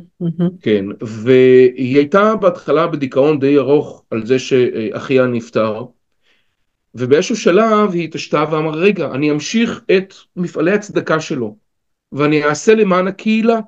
כן, 0.62 0.86
והיא 1.02 1.97
הייתה 1.97 2.36
בהתחלה 2.36 2.88
בדיכאון 2.88 3.39
די 3.39 3.58
ארוך 3.58 4.04
על 4.12 4.25
זה 4.25 4.39
שאחיה 4.39 5.25
נפטר, 5.25 5.84
ובאיזשהו 6.95 7.36
שלב 7.36 7.93
היא 7.93 8.04
התעשתה 8.04 8.43
ואמרה, 8.52 8.75
רגע, 8.75 9.12
אני 9.12 9.32
אמשיך 9.32 9.82
את 9.97 10.13
מפעלי 10.36 10.71
הצדקה 10.71 11.19
שלו, 11.19 11.56
ואני 12.12 12.43
אעשה 12.43 12.75
למען 12.75 13.08
הקהילה. 13.08 13.60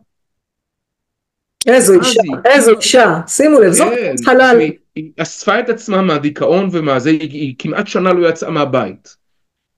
איזו 1.68 1.94
אישה, 1.94 2.22
איזו 2.46 2.72
אישה, 2.78 3.20
שימו 3.28 3.60
לב, 3.60 3.72
זאת 3.72 3.88
חלל. 4.26 4.60
היא 4.96 5.12
אספה 5.18 5.60
את 5.60 5.70
עצמה 5.70 6.02
מהדיכאון 6.02 6.70
ומהזה, 6.72 7.10
היא 7.10 7.56
כמעט 7.60 7.88
שנה 7.88 8.14
לא 8.14 8.30
יצאה 8.30 8.50
מהבית. 8.50 9.21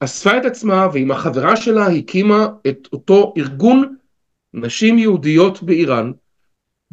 אספה 0.04 0.38
את 0.38 0.46
עצמה 0.46 0.88
ועם 0.94 1.12
החברה 1.12 1.56
שלה 1.56 1.88
הקימה 1.88 2.48
את 2.68 2.88
אותו 2.94 3.34
ארגון 3.38 3.96
נשים 4.54 4.98
יהודיות 4.98 5.64
באיראן, 5.64 6.12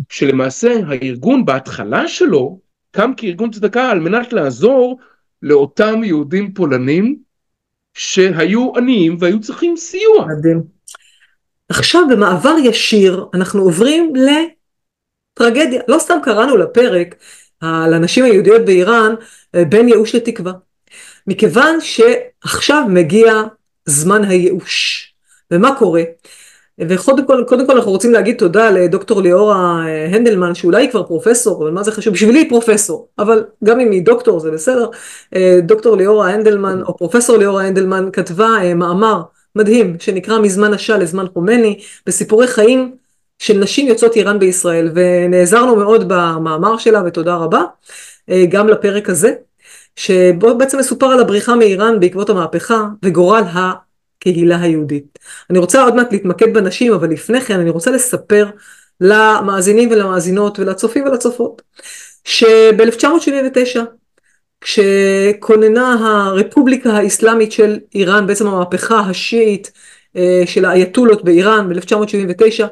שלמעשה 0.09 0.73
הארגון 0.89 1.45
בהתחלה 1.45 2.09
שלו 2.09 2.61
קם 2.91 3.13
כארגון 3.17 3.51
צדקה 3.51 3.91
על 3.91 4.01
מנת 4.01 4.33
לעזור 4.33 4.99
לאותם 5.43 6.05
יהודים 6.05 6.55
פולנים 6.55 7.17
שהיו 7.95 8.77
עניים 8.77 9.17
והיו 9.21 9.41
צריכים 9.41 9.77
סיוע. 9.77 10.27
מדהים. 10.39 10.63
עכשיו 11.69 12.03
במעבר 12.11 12.55
ישיר 12.65 13.27
אנחנו 13.35 13.63
עוברים 13.63 14.13
לטרגדיה, 15.37 15.83
לא 15.89 15.99
סתם 15.99 16.19
קראנו 16.23 16.57
לפרק 16.57 17.15
על 17.61 17.95
הנשים 17.95 18.25
היהודיות 18.25 18.65
באיראן 18.65 19.15
בין 19.69 19.89
ייאוש 19.89 20.15
לתקווה. 20.15 20.53
מכיוון 21.27 21.79
שעכשיו 21.81 22.85
מגיע 22.89 23.43
זמן 23.87 24.25
הייאוש. 24.25 25.07
ומה 25.51 25.75
קורה? 25.79 26.03
וקודם 26.89 27.27
כל, 27.27 27.45
קודם 27.49 27.67
כל 27.67 27.77
אנחנו 27.77 27.91
רוצים 27.91 28.13
להגיד 28.13 28.37
תודה 28.37 28.71
לדוקטור 28.71 29.23
ליאורה 29.23 29.85
הנדלמן, 30.11 30.55
שאולי 30.55 30.83
היא 30.83 30.91
כבר 30.91 31.03
פרופסור, 31.03 31.63
אבל 31.63 31.71
מה 31.71 31.83
זה 31.83 31.93
חשוב? 31.93 32.15
בשבילי 32.15 32.39
היא 32.39 32.49
פרופסור, 32.49 33.09
אבל 33.19 33.45
גם 33.65 33.81
אם 33.81 33.91
היא 33.91 34.03
דוקטור 34.03 34.41
זה 34.41 34.51
בסדר. 34.51 34.87
דוקטור 35.63 35.97
ליאורה 35.97 36.29
הנדלמן, 36.31 36.83
או 36.83 36.97
פרופסור 36.97 37.37
ליאורה 37.37 37.65
הנדלמן, 37.65 38.09
כתבה 38.13 38.75
מאמר 38.75 39.23
מדהים, 39.57 39.97
שנקרא 40.01 40.39
מזמן 40.39 40.75
השעה 40.75 40.99
לזמן 40.99 41.27
חומני, 41.35 41.81
בסיפורי 42.07 42.47
חיים 42.47 42.93
של 43.39 43.59
נשים 43.59 43.89
יוצאות 43.89 44.17
איראן 44.17 44.39
בישראל, 44.39 44.91
ונעזרנו 44.95 45.77
מאוד 45.77 46.09
במאמר 46.09 46.79
שלה, 46.79 47.03
ותודה 47.07 47.35
רבה, 47.35 47.63
גם 48.49 48.69
לפרק 48.69 49.09
הזה, 49.09 49.33
שבו 49.97 50.59
בעצם 50.59 50.79
מסופר 50.79 51.07
על 51.07 51.21
הבריחה 51.21 51.55
מאיראן 51.55 52.01
בעקבות 52.01 52.31
המהפכה, 52.31 52.85
וגורל 53.05 53.43
הקהילה 53.53 54.61
היהודית. 54.61 55.19
אני 55.51 55.59
רוצה 55.59 55.83
עוד 55.83 55.95
מעט 55.95 56.13
להתמקד 56.13 56.55
בנשים, 56.55 56.93
אבל 56.93 57.11
לפני 57.11 57.41
כן 57.41 57.61
אני 57.61 57.71
רוצה 57.71 57.91
לספר 57.91 58.51
למאזינים 59.01 59.91
ולמאזינות 59.91 60.59
ולצופים 60.59 61.05
ולצופות, 61.05 61.63
שב-1979, 62.25 63.81
כשכוננה 64.61 65.97
הרפובליקה 66.01 66.91
האסלאמית 66.91 67.53
של 67.53 67.79
איראן, 67.95 68.27
בעצם 68.27 68.47
המהפכה 68.47 69.01
השיעית 69.01 69.73
של 70.47 70.65
האייתולות 70.65 71.25
באיראן 71.25 71.69
ב-1979, 71.69 72.65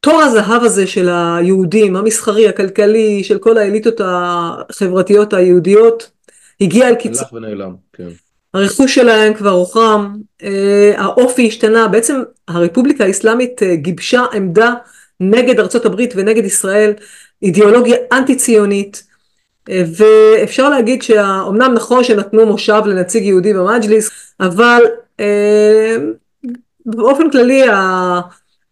תור 0.00 0.22
הזהב 0.22 0.64
הזה 0.64 0.86
של 0.86 1.08
היהודים, 1.08 1.96
המסחרי, 1.96 2.48
הכלכלי, 2.48 3.24
של 3.24 3.38
כל 3.38 3.58
האליטות 3.58 4.00
החברתיות 4.04 5.32
היהודיות, 5.32 6.10
הגיע 6.60 6.88
אל 6.88 6.94
קיצור. 6.94 7.22
הלך 7.22 7.32
ונעלם, 7.32 7.74
כן. 7.92 8.08
הרכוש 8.54 8.94
שלהם 8.94 9.34
כבר 9.34 9.50
הוחרם, 9.50 10.16
האופי 10.96 11.48
השתנה, 11.48 11.88
בעצם 11.88 12.22
הרפובליקה 12.48 13.04
האסלאמית 13.04 13.60
גיבשה 13.74 14.24
עמדה 14.32 14.74
נגד 15.20 15.60
ארצות 15.60 15.86
הברית 15.86 16.12
ונגד 16.16 16.44
ישראל, 16.44 16.92
אידיאולוגיה 17.42 17.96
אנטי 18.12 18.36
ציונית, 18.36 19.02
ואפשר 19.68 20.68
להגיד 20.68 21.02
שאומנם 21.02 21.72
נכון 21.74 22.04
שנתנו 22.04 22.46
מושב 22.46 22.82
לנציג 22.86 23.24
יהודי 23.24 23.54
במג'ליס, 23.54 24.10
אבל 24.40 24.82
באופן 26.86 27.30
כללי 27.30 27.62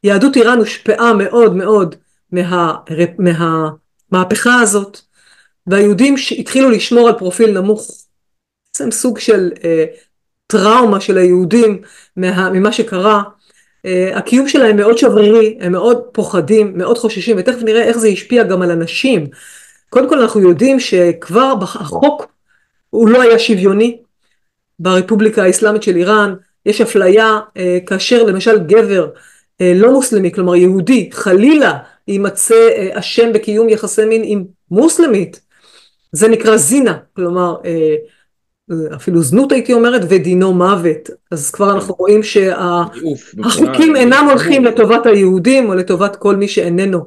יהדות 0.04 0.36
איראן 0.36 0.58
הושפעה 0.58 1.12
מאוד 1.12 1.56
מאוד 1.56 1.94
מה, 2.32 2.74
מהמהפכה 3.18 4.60
הזאת, 4.60 5.00
והיהודים 5.66 6.14
התחילו 6.38 6.70
לשמור 6.70 7.08
על 7.08 7.18
פרופיל 7.18 7.50
נמוך, 7.50 7.90
בעצם 8.68 8.90
סוג 8.90 9.18
של 9.18 9.50
אה, 9.64 9.84
טראומה 10.46 11.00
של 11.00 11.18
היהודים 11.18 11.82
מה, 12.16 12.50
ממה 12.50 12.72
שקרה, 12.72 13.22
אה, 13.86 14.18
הקיום 14.18 14.48
שלהם 14.48 14.76
מאוד 14.76 14.98
שברירי, 14.98 15.58
הם 15.60 15.72
מאוד 15.72 16.02
פוחדים, 16.12 16.78
מאוד 16.78 16.98
חוששים, 16.98 17.36
ותכף 17.38 17.62
נראה 17.62 17.82
איך 17.82 17.98
זה 17.98 18.08
השפיע 18.08 18.44
גם 18.44 18.62
על 18.62 18.70
אנשים. 18.70 19.26
קודם 19.90 20.08
כל 20.08 20.20
אנחנו 20.20 20.40
יודעים 20.40 20.80
שכבר 20.80 21.54
החוק 21.62 22.26
הוא 22.90 23.08
לא 23.08 23.22
היה 23.22 23.38
שוויוני 23.38 24.00
ברפובליקה 24.78 25.42
האסלאמית 25.42 25.82
של 25.82 25.96
איראן, 25.96 26.34
יש 26.66 26.80
אפליה 26.80 27.38
אה, 27.56 27.78
כאשר 27.86 28.22
למשל 28.22 28.58
גבר 28.58 29.08
לא 29.62 29.92
מוסלמי, 29.92 30.32
כלומר 30.32 30.56
יהודי, 30.56 31.10
חלילה 31.12 31.78
יימצא 32.08 32.68
אשם 32.92 33.32
בקיום 33.32 33.68
יחסי 33.68 34.04
מין 34.04 34.22
עם 34.24 34.44
מוסלמית, 34.70 35.40
זה 36.12 36.28
נקרא 36.28 36.56
זינה, 36.56 36.96
כלומר 37.16 37.56
אפילו 38.94 39.22
זנות 39.22 39.52
הייתי 39.52 39.72
אומרת, 39.72 40.02
ודינו 40.08 40.54
מוות. 40.54 41.10
אז 41.30 41.50
כבר 41.50 41.70
אנחנו 41.70 41.94
רואים 41.98 42.22
שהחוקים 42.22 43.96
אינם 43.96 44.26
הולכים 44.30 44.64
לטובת 44.64 45.06
היהודים 45.06 45.68
או 45.68 45.74
לטובת 45.74 46.16
כל 46.16 46.36
מי 46.36 46.48
שאיננו 46.48 46.98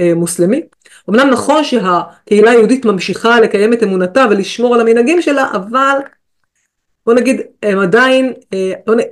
מוסלמי. 0.00 0.62
אמנם 1.10 1.30
נכון 1.30 1.64
שהקהילה 1.64 2.50
היהודית 2.50 2.84
ממשיכה 2.84 3.40
לקיים 3.40 3.72
את 3.72 3.82
אמונתה 3.82 4.26
ולשמור 4.30 4.74
על 4.74 4.80
המנהגים 4.80 5.22
שלה, 5.22 5.50
אבל 5.52 5.96
בוא 7.06 7.14
נגיד, 7.14 7.40
הם 7.62 7.78
עדיין, 7.78 8.32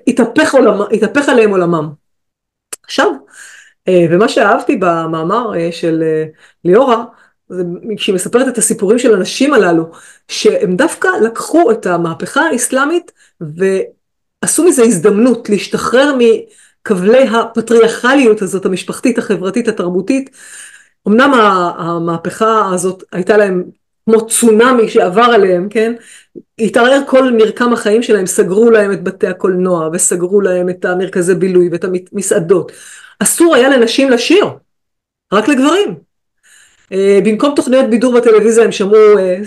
התהפך 0.06 1.28
עליהם 1.28 1.50
עולמם. 1.50 2.03
עכשיו, 2.84 3.10
ומה 4.10 4.28
שאהבתי 4.28 4.76
במאמר 4.76 5.52
של 5.70 6.02
ליאורה, 6.64 7.04
כשהיא 7.96 8.14
מספרת 8.14 8.48
את 8.48 8.58
הסיפורים 8.58 8.98
של 8.98 9.14
הנשים 9.14 9.54
הללו, 9.54 9.90
שהם 10.28 10.76
דווקא 10.76 11.08
לקחו 11.22 11.70
את 11.70 11.86
המהפכה 11.86 12.40
האסלאמית 12.40 13.12
ועשו 13.40 14.64
מזה 14.64 14.82
הזדמנות 14.82 15.48
להשתחרר 15.50 16.14
מכבלי 16.18 17.28
הפטריארכליות 17.28 18.42
הזאת, 18.42 18.66
המשפחתית, 18.66 19.18
החברתית, 19.18 19.68
התרבותית. 19.68 20.30
אמנם 21.08 21.34
המהפכה 21.78 22.70
הזאת 22.74 23.02
הייתה 23.12 23.36
להם 23.36 23.64
כמו 24.04 24.26
צונאמי 24.26 24.88
שעבר 24.88 25.22
עליהם, 25.22 25.68
כן? 25.68 25.92
התערער 26.58 27.00
כל 27.06 27.32
מרקם 27.32 27.72
החיים 27.72 28.02
שלהם, 28.02 28.26
סגרו 28.26 28.70
להם 28.70 28.92
את 28.92 29.02
בתי 29.04 29.26
הקולנוע 29.26 29.88
וסגרו 29.92 30.40
להם 30.40 30.68
את 30.68 30.84
המרכזי 30.84 31.34
בילוי 31.34 31.68
ואת 31.72 31.84
המסעדות. 31.84 32.72
אסור 33.18 33.54
היה 33.54 33.68
לנשים 33.68 34.10
לשיר, 34.10 34.46
רק 35.32 35.48
לגברים. 35.48 35.94
במקום 37.24 37.52
תוכניות 37.56 37.90
בידור 37.90 38.14
בטלוויזיה 38.14 38.64
הם 38.64 38.72
שמעו 38.72 38.96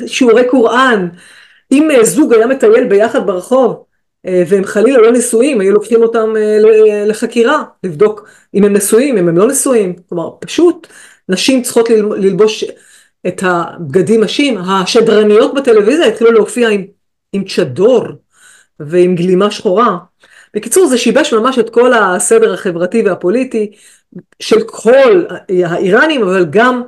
שיעורי 0.08 0.44
קוראן, 0.50 1.08
אם 1.72 1.90
זוג 2.04 2.34
היה 2.34 2.48
מטייל 2.48 2.84
ביחד 2.84 3.28
ברחוב 3.28 3.84
והם 4.26 4.64
חלילה 4.64 4.98
לא 4.98 5.12
נשואים, 5.12 5.62
היו 5.62 5.74
לוקחים 5.74 6.02
אותם 6.02 6.34
לחקירה, 7.06 7.64
לבדוק 7.84 8.30
אם 8.54 8.64
הם 8.64 8.74
נשואים, 8.74 9.18
אם 9.18 9.28
הם 9.28 9.38
לא 9.38 9.48
נשואים, 9.48 9.96
כלומר 10.10 10.30
פשוט 10.40 10.88
נשים 11.30 11.62
צריכות 11.62 11.90
ללבוש 12.18 12.66
את 13.28 13.44
הבגדים 13.46 14.24
השים, 14.24 14.58
השדרניות 14.58 15.54
בטלוויזיה 15.54 16.08
התחילו 16.08 16.32
להופיע 16.32 16.70
עם, 16.70 16.86
עם 17.34 17.44
צ'דור 17.44 18.04
ועם 18.80 19.16
גלימה 19.16 19.52
שחורה. 19.52 19.98
בקיצור 20.54 20.88
זה 20.88 20.98
שיבש 20.98 21.34
ממש 21.34 21.60
את 21.60 21.70
כל 21.70 21.94
הסדר 21.94 22.54
החברתי 22.54 23.02
והפוליטי 23.02 23.72
של 24.40 24.64
כל 24.66 25.24
האיראנים 25.50 26.24
אבל 26.24 26.46
גם 26.50 26.82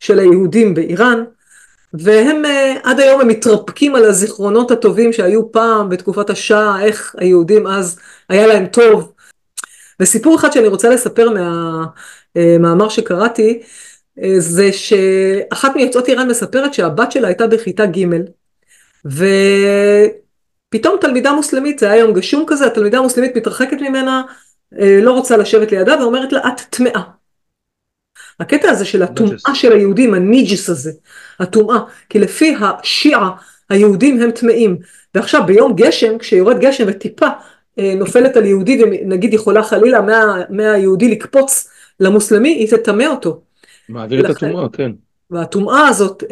של 0.00 0.18
היהודים 0.18 0.74
באיראן, 0.74 1.24
והם 1.94 2.42
עד 2.82 3.00
היום 3.00 3.20
הם 3.20 3.28
מתרפקים 3.28 3.94
על 3.94 4.04
הזיכרונות 4.04 4.70
הטובים 4.70 5.12
שהיו 5.12 5.52
פעם 5.52 5.88
בתקופת 5.88 6.30
השאה, 6.30 6.82
איך 6.84 7.14
היהודים 7.18 7.66
אז 7.66 7.98
היה 8.28 8.46
להם 8.46 8.66
טוב. 8.66 9.12
וסיפור 10.00 10.36
אחד 10.36 10.52
שאני 10.52 10.68
רוצה 10.68 10.88
לספר 10.88 11.28
מהמאמר 12.36 12.88
שקראתי, 12.88 13.62
זה 14.38 14.72
שאחת 14.72 15.76
מיוצאות 15.76 16.08
איראן 16.08 16.28
מספרת 16.28 16.74
שהבת 16.74 17.12
שלה 17.12 17.28
הייתה 17.28 17.46
בכיתה 17.46 17.86
ג' 17.86 18.06
ופתאום 20.68 20.96
תלמידה 21.00 21.32
מוסלמית, 21.32 21.78
זה 21.78 21.90
היה 21.90 22.00
יום 22.00 22.12
גשום 22.14 22.44
כזה, 22.46 22.66
התלמידה 22.66 22.98
המוסלמית 22.98 23.36
מתרחקת 23.36 23.80
ממנה, 23.80 24.22
לא 25.02 25.12
רוצה 25.12 25.36
לשבת 25.36 25.72
לידה 25.72 25.96
ואומרת 26.00 26.32
לה 26.32 26.40
את 26.48 26.60
טמאה. 26.70 27.00
הקטע 28.40 28.70
הזה 28.70 28.84
של 28.84 29.02
הטומאה 29.02 29.54
של 29.54 29.72
היהודים, 29.72 30.14
הניג'ס 30.14 30.68
הזה, 30.68 30.92
הטומאה, 31.40 31.78
כי 32.08 32.18
לפי 32.18 32.54
השיעה 32.60 33.30
היהודים 33.70 34.22
הם 34.22 34.30
טמאים, 34.30 34.76
ועכשיו 35.14 35.46
ביום 35.46 35.72
גשם, 35.76 36.18
כשיורד 36.18 36.58
גשם 36.58 36.84
וטיפה 36.88 37.26
נופלת 37.76 38.36
על 38.36 38.44
יהודי 38.44 38.82
ונגיד 38.82 39.34
יכולה 39.34 39.62
חלילה 39.62 40.00
מה, 40.00 40.42
מהיהודי 40.50 41.08
לקפוץ 41.08 41.68
למוסלמי, 42.00 42.48
היא 42.48 42.70
תטמא 42.70 43.04
אותו. 43.04 43.40
מעביר 43.88 44.20
את 44.20 44.30
הטומאה, 44.30 44.68
כן. 44.72 44.92
והטומאה 45.30 45.88
הזאת, 45.88 46.24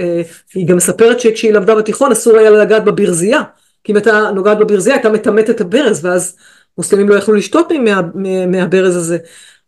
היא 0.55 0.69
גם 0.69 0.77
מספרת 0.77 1.21
שכשהיא 1.21 1.53
למדה 1.53 1.75
בתיכון 1.75 2.13
אסור 2.13 2.37
היה 2.37 2.51
לגעת 2.51 2.85
בברזייה, 2.85 3.43
כי 3.85 3.93
אם 3.93 3.97
הייתה 3.97 4.31
נוגעת 4.35 4.59
בברזייה 4.59 4.97
הייתה 4.97 5.11
מטמאת 5.11 5.51
את 5.51 5.61
הברז, 5.61 6.05
ואז 6.05 6.37
מוסלמים 6.79 7.09
לא 7.09 7.15
יכלו 7.15 7.35
לשתות 7.35 7.73
מה, 7.73 8.01
מה, 8.15 8.47
מהברז 8.47 8.97
הזה. 8.97 9.19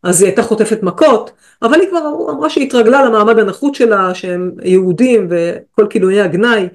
אז 0.03 0.21
היא 0.21 0.29
הייתה 0.29 0.43
חוטפת 0.43 0.83
מכות, 0.83 1.31
אבל 1.63 1.81
היא 1.81 1.89
כבר 1.89 2.09
אמרה 2.31 2.51
שהיא 2.51 2.67
התרגלה 2.67 3.05
למעמד 3.05 3.39
הנחות 3.39 3.75
שלה, 3.75 4.15
שהם 4.15 4.51
יהודים 4.63 5.29
וכל 5.31 5.87
כינויי 5.91 6.21
הגנאי. 6.21 6.69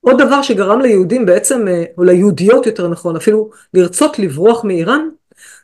עוד 0.00 0.22
דבר 0.22 0.42
שגרם 0.42 0.80
ליהודים 0.80 1.26
בעצם, 1.26 1.66
או 1.98 2.04
ליהודיות 2.04 2.66
יותר 2.66 2.88
נכון, 2.88 3.16
אפילו 3.16 3.50
לרצות 3.74 4.18
לברוח 4.18 4.64
מאיראן, 4.64 5.08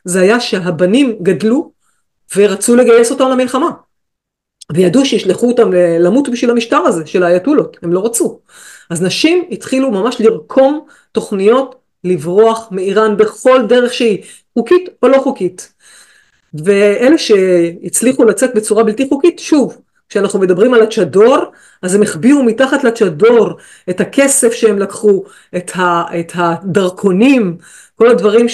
זה 0.05 0.21
היה 0.21 0.39
שהבנים 0.39 1.15
גדלו 1.21 1.71
ורצו 2.35 2.75
לגייס 2.75 3.11
אותם 3.11 3.29
למלחמה. 3.29 3.69
וידעו 4.73 5.05
שישלחו 5.05 5.47
אותם 5.47 5.71
למות 5.99 6.29
בשביל 6.29 6.51
המשטר 6.51 6.77
הזה, 6.77 7.05
של 7.05 7.23
האייתולות, 7.23 7.77
הם 7.83 7.93
לא 7.93 8.05
רצו. 8.05 8.39
אז 8.89 9.01
נשים 9.01 9.43
התחילו 9.51 9.91
ממש 9.91 10.21
לרקום 10.21 10.85
תוכניות 11.11 11.75
לברוח 12.03 12.67
מאיראן 12.71 13.17
בכל 13.17 13.65
דרך 13.67 13.93
שהיא, 13.93 14.23
חוקית 14.53 14.89
או 15.03 15.07
לא 15.07 15.17
חוקית. 15.17 15.73
ואלה 16.53 17.17
שהצליחו 17.17 18.23
לצאת 18.23 18.55
בצורה 18.55 18.83
בלתי 18.83 19.07
חוקית, 19.09 19.39
שוב, 19.39 19.77
כשאנחנו 20.09 20.39
מדברים 20.39 20.73
על 20.73 20.81
הצ'דור, 20.81 21.37
אז 21.81 21.95
הם 21.95 22.03
החביאו 22.03 22.43
מתחת 22.43 22.83
לצ'דור 22.83 23.49
את 23.89 24.01
הכסף 24.01 24.53
שהם 24.53 24.79
לקחו, 24.79 25.23
את, 25.57 25.71
ה, 25.75 26.03
את 26.19 26.31
הדרכונים, 26.35 27.57
כל 27.95 28.07
הדברים 28.07 28.45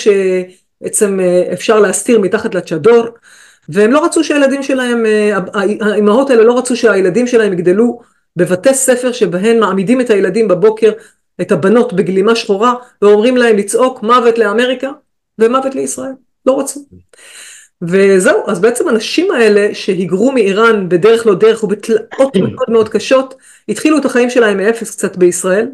בעצם 0.82 1.20
אפשר 1.54 1.80
להסתיר 1.80 2.20
מתחת 2.20 2.56
לצ'דור, 2.56 3.08
והם 3.70 3.92
לא 3.92 4.06
רצו 4.06 4.24
שהילדים 4.24 4.64
שלהם, 4.64 5.06
האימהות 5.82 6.30
האלה 6.30 6.44
לא 6.44 6.58
רצו 6.58 6.76
שהילדים 6.76 7.28
שלהם 7.28 7.54
יגדלו 7.54 8.00
בבתי 8.36 8.74
ספר 8.74 9.12
שבהן 9.12 9.60
מעמידים 9.60 10.02
את 10.02 10.10
הילדים 10.10 10.48
בבוקר, 10.48 10.92
את 11.42 11.52
הבנות 11.52 11.94
בגלימה 11.94 12.36
שחורה, 12.36 12.74
ואומרים 13.02 13.38
להם 13.38 13.58
לצעוק 13.58 14.04
מוות 14.04 14.38
לאמריקה 14.38 14.92
ומוות 15.40 15.76
לישראל, 15.76 16.12
לא 16.46 16.60
רצו. 16.60 16.86
וזהו, 17.82 18.44
אז 18.48 18.60
בעצם 18.60 18.88
הנשים 18.88 19.32
האלה 19.32 19.70
שהיגרו 19.74 20.32
מאיראן 20.32 20.90
בדרך 20.90 21.26
לא 21.26 21.36
דרך 21.36 21.64
ובתלאות 21.64 22.36
מאוד 22.36 22.70
מאוד 22.70 22.90
קשות, 22.90 23.36
התחילו 23.70 23.98
את 23.98 24.06
החיים 24.06 24.30
שלהם 24.30 24.58
מאפס 24.58 24.96
קצת 24.96 25.18
בישראל. 25.18 25.68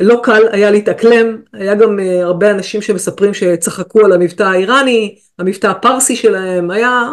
לא 0.00 0.20
קל 0.22 0.42
היה 0.50 0.70
להתאקלם, 0.70 1.36
היה 1.52 1.74
גם 1.74 1.98
uh, 1.98 2.02
הרבה 2.02 2.50
אנשים 2.50 2.82
שמספרים 2.82 3.34
שצחקו 3.34 4.04
על 4.04 4.12
המבטא 4.12 4.42
האיראני, 4.42 5.18
המבטא 5.38 5.66
הפרסי 5.66 6.16
שלהם, 6.16 6.70
היה, 6.70 7.10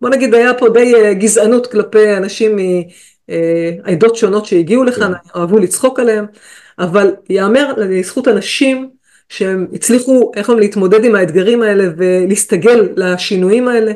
בוא 0.00 0.10
נגיד, 0.10 0.34
היה 0.34 0.54
פה 0.54 0.68
די 0.68 0.92
uh, 0.94 1.14
גזענות 1.14 1.66
כלפי 1.66 2.16
אנשים 2.16 2.58
מעדות 3.86 4.14
uh, 4.14 4.18
שונות 4.18 4.46
שהגיעו 4.46 4.84
לכאן, 4.84 5.12
כן. 5.12 5.38
אהבו 5.40 5.58
לצחוק 5.58 6.00
עליהם, 6.00 6.26
אבל 6.78 7.14
ייאמר 7.30 7.72
לזכות 7.76 8.26
הנשים 8.26 8.90
שהם 9.28 9.66
הצליחו, 9.72 10.32
איך 10.36 10.48
אומרים, 10.48 10.62
להתמודד 10.62 11.04
עם 11.04 11.14
האתגרים 11.14 11.62
האלה 11.62 11.84
ולהסתגל 11.96 12.88
לשינויים 12.96 13.68
האלה, 13.68 13.92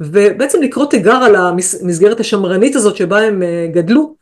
ובעצם 0.00 0.62
לקרוא 0.62 0.86
תיגר 0.86 1.16
על 1.16 1.36
המסגרת 1.36 2.20
השמרנית 2.20 2.76
הזאת 2.76 2.96
שבה 2.96 3.18
הם 3.18 3.42
אה, 3.42 3.66
גדלו, 3.72 4.16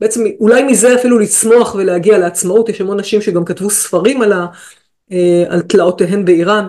ובעצם 0.00 0.24
אולי 0.40 0.62
מזה 0.62 0.94
אפילו 0.94 1.18
לצמוח 1.18 1.74
ולהגיע 1.74 2.18
לעצמאות, 2.18 2.68
יש 2.68 2.80
המון 2.80 3.00
נשים 3.00 3.20
שגם 3.20 3.44
כתבו 3.44 3.70
ספרים 3.70 4.22
על, 4.22 4.32
ה, 4.32 4.46
אה, 5.12 5.44
על 5.48 5.60
תלאותיהן 5.62 6.24
באיראן, 6.24 6.66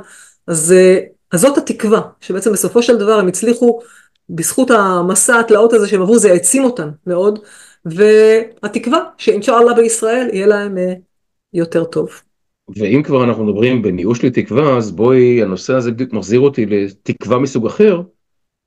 אז, 0.48 0.72
אה, 0.72 1.00
אז 1.32 1.42
זאת 1.42 1.58
התקווה, 1.58 2.02
שבעצם 2.22 2.52
בסופו 2.52 2.84
של 2.84 2.98
דבר 2.98 3.20
הם 3.20 3.28
הצליחו, 3.28 3.80
בזכות 4.30 4.72
המסע 4.72 5.40
התלאות 5.40 5.74
הזה 5.74 5.88
שהם 5.88 6.02
עברו, 6.02 6.20
זה 6.20 6.32
העצים 6.32 6.64
אותן 6.64 6.90
מאוד, 7.08 7.40
והתקווה 7.86 9.04
שאינשאללה 9.18 9.74
בישראל 9.74 10.30
יהיה 10.34 10.48
להם 10.48 10.78
יותר 11.54 11.84
טוב. 11.84 12.10
ואם 12.76 13.04
כבר 13.04 13.24
אנחנו 13.24 13.46
מדברים 13.46 13.82
בניאוש 13.82 14.26
לתקווה, 14.26 14.78
אז 14.78 14.92
בואי, 14.92 15.42
הנושא 15.42 15.74
הזה 15.74 15.92
בדיוק 15.92 16.14
מחזיר 16.14 16.40
אותי 16.40 16.66
לתקווה 16.66 17.40
מסוג 17.40 17.66
אחר. 17.66 18.02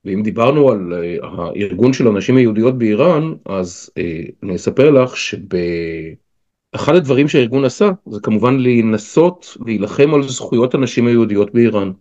ואם 0.04 0.22
דיברנו 0.22 0.70
על 0.70 0.92
uh, 0.92 1.26
הארגון 1.26 1.92
של 1.92 2.06
הנשים 2.08 2.36
היהודיות 2.36 2.78
באיראן, 2.78 3.34
אז 3.46 3.90
uh, 3.90 4.32
אני 4.42 4.56
אספר 4.56 4.90
לך 4.90 5.16
שאחד 5.16 6.94
הדברים 6.94 7.28
שהארגון 7.28 7.64
עשה, 7.64 7.90
זה 8.06 8.20
כמובן 8.22 8.56
לנסות 8.58 9.56
להילחם 9.66 10.14
על 10.14 10.22
זכויות 10.22 10.74
הנשים 10.74 11.06
היהודיות 11.06 11.54
באיראן. 11.54 11.92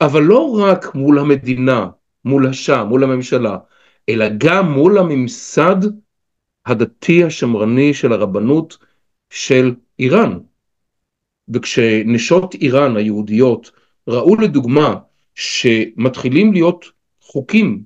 אבל 0.00 0.22
לא 0.22 0.60
רק 0.60 0.94
מול 0.94 1.18
המדינה, 1.18 1.86
מול 2.24 2.46
השאה, 2.46 2.84
מול 2.84 3.04
הממשלה, 3.04 3.56
אלא 4.08 4.26
גם 4.38 4.72
מול 4.72 4.98
הממסד 4.98 5.76
הדתי 6.66 7.24
השמרני 7.24 7.94
של 7.94 8.12
הרבנות 8.12 8.78
של 9.30 9.74
איראן. 9.98 10.38
וכשנשות 11.48 12.54
איראן 12.54 12.96
היהודיות 12.96 13.70
ראו 14.08 14.36
לדוגמה 14.36 14.94
שמתחילים 15.34 16.52
להיות 16.52 16.90
חוקים 17.28 17.82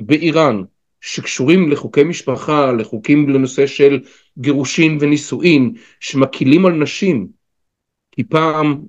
באיראן 0.00 0.62
שקשורים 1.00 1.70
לחוקי 1.70 2.04
משפחה, 2.04 2.72
לחוקים 2.72 3.28
לנושא 3.28 3.66
של 3.66 4.00
גירושין 4.38 4.98
ונישואין, 5.00 5.74
שמקילים 6.00 6.66
על 6.66 6.72
נשים, 6.72 7.28
כי 8.12 8.24
פעם 8.24 8.80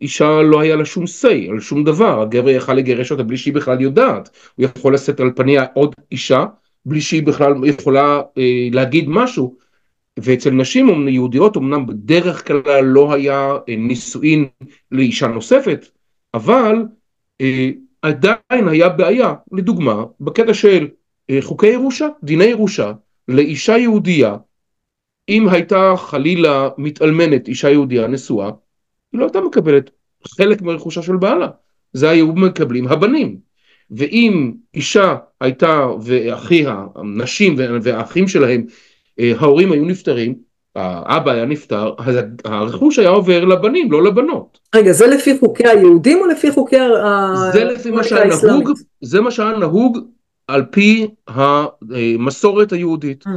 אישה 0.00 0.42
לא 0.42 0.60
היה 0.60 0.76
לה 0.76 0.84
שום 0.84 1.04
say 1.04 1.50
על 1.50 1.60
שום 1.60 1.84
דבר, 1.84 2.22
הגבר 2.22 2.48
יכל 2.48 2.74
לגרש 2.74 3.12
אותה 3.12 3.22
בלי 3.22 3.36
שהיא 3.36 3.54
בכלל 3.54 3.80
יודעת, 3.80 4.30
הוא 4.54 4.64
יכול 4.64 4.94
לשאת 4.94 5.20
על 5.20 5.30
פניה 5.36 5.66
עוד 5.74 5.94
אישה 6.12 6.44
בלי 6.86 7.00
שהיא 7.00 7.26
בכלל 7.26 7.52
יכולה 7.64 8.22
אה, 8.38 8.68
להגיד 8.72 9.08
משהו, 9.08 9.56
ואצל 10.18 10.50
נשים 10.50 11.08
יהודיות 11.08 11.56
אמנם 11.56 11.86
בדרך 11.86 12.46
כלל 12.46 12.80
לא 12.84 13.14
היה 13.14 13.52
אה, 13.68 13.76
נישואין 13.76 14.46
לאישה 14.90 15.26
נוספת, 15.26 15.88
אבל 16.34 16.76
אה, 17.40 17.70
עדיין 18.04 18.68
היה 18.68 18.88
בעיה, 18.88 19.34
לדוגמה, 19.52 20.04
בקטע 20.20 20.54
של 20.54 20.88
אה, 21.30 21.38
חוקי 21.42 21.66
ירושה, 21.66 22.08
דיני 22.22 22.44
ירושה, 22.44 22.92
לאישה 23.28 23.78
יהודייה, 23.78 24.36
אם 25.28 25.48
הייתה 25.48 25.94
חלילה 25.96 26.68
מתאלמנת 26.78 27.48
אישה 27.48 27.70
יהודייה 27.70 28.06
נשואה, 28.06 28.50
היא 29.12 29.20
לא 29.20 29.24
הייתה 29.24 29.40
מקבלת 29.40 29.90
חלק 30.28 30.62
מרכושה 30.62 31.02
של 31.02 31.16
בעלה, 31.16 31.48
זה 31.92 32.10
היו 32.10 32.32
מקבלים 32.32 32.88
הבנים. 32.88 33.38
ואם 33.90 34.52
אישה 34.74 35.16
הייתה 35.40 35.86
ואחיה, 36.02 36.86
הנשים 36.94 37.54
והאחים 37.82 38.28
שלהם 38.28 38.66
אה, 39.20 39.32
ההורים 39.38 39.72
היו 39.72 39.84
נפטרים, 39.84 40.34
האבא 40.76 41.30
היה 41.30 41.44
נפטר, 41.44 41.94
אז 41.98 42.16
הרכוש 42.44 42.98
היה 42.98 43.08
עובר 43.08 43.44
לבנים, 43.44 43.92
לא 43.92 44.02
לבנות. 44.02 44.58
רגע, 44.74 44.92
זה 44.92 45.06
לפי 45.06 45.38
חוקי 45.38 45.68
היהודים 45.68 46.18
או 46.20 46.26
לפי 46.26 46.52
חוקי 46.52 46.78
האסלאמית? 46.78 47.52
זה 47.52 47.64
לפי 47.64 47.90
מה 47.90 48.04
שהיה 48.04 48.24
נהוג, 48.46 48.70
זה 49.00 49.20
מה 49.20 49.30
שהיה 49.30 49.58
נהוג 49.58 49.98
על 50.48 50.64
פי 50.70 51.06
המסורת 51.28 52.72
היהודית. 52.72 53.24
Mm. 53.26 53.30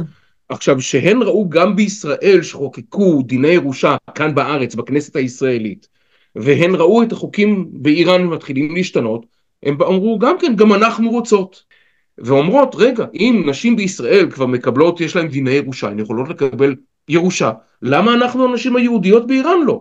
עכשיו, 0.48 0.80
שהן 0.80 1.22
ראו 1.22 1.48
גם 1.48 1.76
בישראל 1.76 2.38
שחוקקו 2.42 3.22
דיני 3.22 3.48
ירושה 3.48 3.96
כאן 4.14 4.34
בארץ, 4.34 4.74
בכנסת 4.74 5.16
הישראלית, 5.16 5.88
והן 6.36 6.74
ראו 6.74 7.02
את 7.02 7.12
החוקים 7.12 7.68
באיראן 7.72 8.24
מתחילים 8.24 8.74
להשתנות, 8.74 9.26
הם 9.62 9.82
אמרו 9.82 10.18
גם 10.18 10.38
כן, 10.38 10.56
גם 10.56 10.72
אנחנו 10.72 11.10
רוצות. 11.10 11.62
ואומרות, 12.18 12.74
רגע, 12.78 13.04
אם 13.14 13.42
נשים 13.46 13.76
בישראל 13.76 14.30
כבר 14.30 14.46
מקבלות, 14.46 15.00
יש 15.00 15.16
להן 15.16 15.28
דיני 15.28 15.50
ירושה, 15.50 15.88
הן 15.88 15.98
יכולות 15.98 16.28
לקבל 16.28 16.74
ירושה, 17.08 17.50
למה 17.82 18.14
אנחנו 18.14 18.48
הנשים 18.48 18.76
היהודיות 18.76 19.26
באיראן 19.26 19.60
לא? 19.66 19.80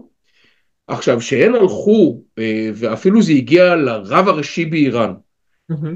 עכשיו, 0.88 1.22
שהן 1.22 1.56
הלכו, 1.56 2.22
אה, 2.40 2.70
ואפילו 2.74 3.22
זה 3.22 3.32
הגיע 3.32 3.76
לרב 3.76 4.28
הראשי 4.28 4.66
באיראן, 4.66 5.14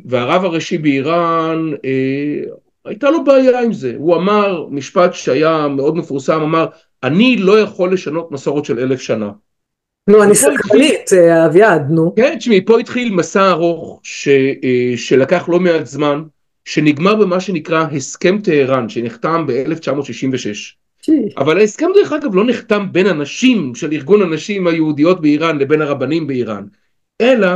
והרב 0.05 0.45
הראשי 0.45 0.77
באיראן, 0.77 1.71
אה, 1.85 2.51
הייתה 2.85 3.09
לו 3.09 3.23
בעיה 3.23 3.61
עם 3.61 3.73
זה, 3.73 3.93
הוא 3.97 4.15
אמר 4.15 4.67
משפט 4.69 5.13
שהיה 5.13 5.67
מאוד 5.67 5.97
מפורסם, 5.97 6.41
אמר, 6.41 6.65
אני 7.03 7.37
לא 7.37 7.59
יכול 7.59 7.93
לשנות 7.93 8.31
מסורת 8.31 8.65
של 8.65 8.79
אלף 8.79 9.01
שנה. 9.01 9.31
נו, 10.09 10.23
אני 10.23 10.35
סקרנית, 10.35 11.13
אה, 11.13 11.45
אביעד, 11.45 11.89
נו. 11.89 12.15
כן, 12.15 12.35
תשמעי, 12.37 12.65
פה 12.65 12.79
התחיל 12.79 13.13
מסע 13.13 13.49
ארוך 13.49 13.99
ש, 14.03 14.29
שלקח 14.95 15.49
לא 15.49 15.59
מעט 15.59 15.85
זמן, 15.85 16.23
שנגמר 16.65 17.15
במה 17.15 17.39
שנקרא 17.39 17.85
הסכם 17.95 18.37
טהרן, 18.41 18.89
שנחתם 18.89 19.45
ב-1966. 19.47 20.80
אבל 21.37 21.57
ההסכם 21.57 21.87
דרך 21.95 22.13
אגב 22.13 22.35
לא 22.35 22.45
נחתם 22.45 22.87
בין 22.91 23.07
הנשים 23.07 23.75
של 23.75 23.91
ארגון 23.91 24.21
הנשים 24.21 24.67
היהודיות 24.67 25.21
באיראן 25.21 25.57
לבין 25.57 25.81
הרבנים 25.81 26.27
באיראן, 26.27 26.63
אלא 27.21 27.49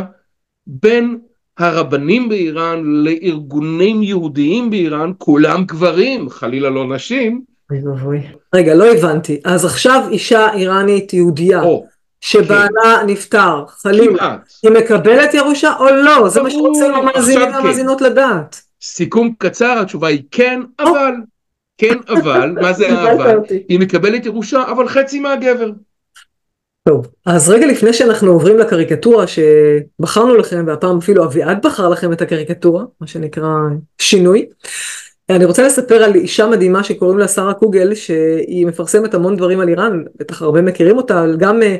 בין 0.67 1.19
הרבנים 1.57 2.29
באיראן 2.29 2.83
לארגונים 2.85 4.03
יהודיים 4.03 4.69
באיראן, 4.69 5.11
כולם 5.17 5.63
גברים, 5.65 6.29
חלילה 6.29 6.69
לא 6.69 6.95
נשים. 6.95 7.41
רגע, 8.55 8.75
לא 8.75 8.91
הבנתי. 8.91 9.39
אז 9.45 9.65
עכשיו 9.65 10.03
אישה 10.11 10.53
איראנית 10.53 11.13
יהודייה. 11.13 11.61
שבעלה 12.21 12.99
כן. 13.01 13.05
נפטר, 13.07 13.65
חלילה, 13.67 14.37
היא 14.63 14.71
מקבלת 14.71 15.33
ירושה 15.33 15.73
או 15.79 15.85
לא? 15.85 16.29
זה 16.29 16.41
מה 16.41 16.51
שרוצים 16.51 16.93
המאזינים 16.93 17.49
כן. 17.49 17.55
והמאזינות 17.55 18.01
לדעת. 18.01 18.61
סיכום 18.81 19.33
קצר, 19.37 19.79
התשובה 19.81 20.07
היא 20.07 20.23
כן, 20.31 20.61
אבל, 20.79 21.13
כן, 21.77 21.97
אבל, 22.07 22.55
מה 22.61 22.73
זה 22.73 23.11
אבל? 23.13 23.37
היא 23.69 23.79
מקבלת 23.79 24.25
ירושה, 24.25 24.63
אבל 24.71 24.87
חצי 24.87 25.19
מהגבר. 25.19 25.71
טוב, 26.87 27.07
אז 27.25 27.49
רגע 27.49 27.67
לפני 27.67 27.93
שאנחנו 27.93 28.31
עוברים 28.31 28.57
לקריקטורה 28.57 29.25
שבחרנו 29.27 30.35
לכם, 30.35 30.63
והפעם 30.67 30.97
אפילו 30.97 31.23
אביעד 31.23 31.65
בחר 31.65 31.89
לכם 31.89 32.13
את 32.13 32.21
הקריקטורה, 32.21 32.83
מה 33.01 33.07
שנקרא 33.07 33.49
שינוי. 33.97 34.45
אני 35.29 35.45
רוצה 35.45 35.63
לספר 35.63 36.03
על 36.03 36.15
אישה 36.15 36.47
מדהימה 36.47 36.83
שקוראים 36.83 37.19
לה 37.19 37.27
שרה 37.27 37.53
קוגל, 37.53 37.95
שהיא 37.95 38.65
מפרסמת 38.65 39.13
המון 39.13 39.35
דברים 39.35 39.59
על 39.59 39.69
איראן, 39.69 40.03
בטח 40.15 40.41
הרבה 40.41 40.61
מכירים 40.61 40.97
אותה, 40.97 41.19
אבל 41.19 41.37
גם 41.37 41.61
אה, 41.63 41.75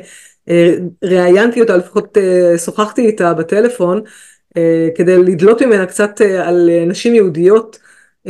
אה, 0.48 0.74
ראיינתי 1.04 1.60
אותה, 1.60 1.76
לפחות 1.76 2.18
אה, 2.18 2.58
שוחחתי 2.58 3.06
איתה 3.06 3.34
בטלפון, 3.34 4.00
כדי 4.94 5.18
לדלות 5.18 5.62
ממנה 5.62 5.86
קצת 5.86 6.20
על 6.20 6.70
נשים 6.86 7.14
יהודיות 7.14 7.78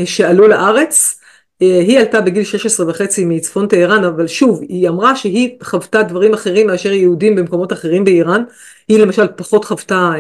שעלו 0.05 0.49
לארץ. 0.49 1.21
היא 1.61 1.99
עלתה 1.99 2.21
בגיל 2.21 2.45
16 2.45 2.89
וחצי 2.89 3.25
מצפון 3.25 3.69
טהרן, 3.69 4.05
אבל 4.05 4.27
שוב, 4.27 4.61
היא 4.69 4.89
אמרה 4.89 5.17
שהיא 5.17 5.57
חוותה 5.63 6.03
דברים 6.03 6.35
אחרים 6.35 6.67
מאשר 6.67 6.93
יהודים 6.93 7.37
במקומות 7.37 7.73
אחרים 7.73 8.05
באיראן. 8.05 8.43
היא 8.89 8.99
למשל 8.99 9.27
פחות 9.37 9.65
חוותה 9.65 10.13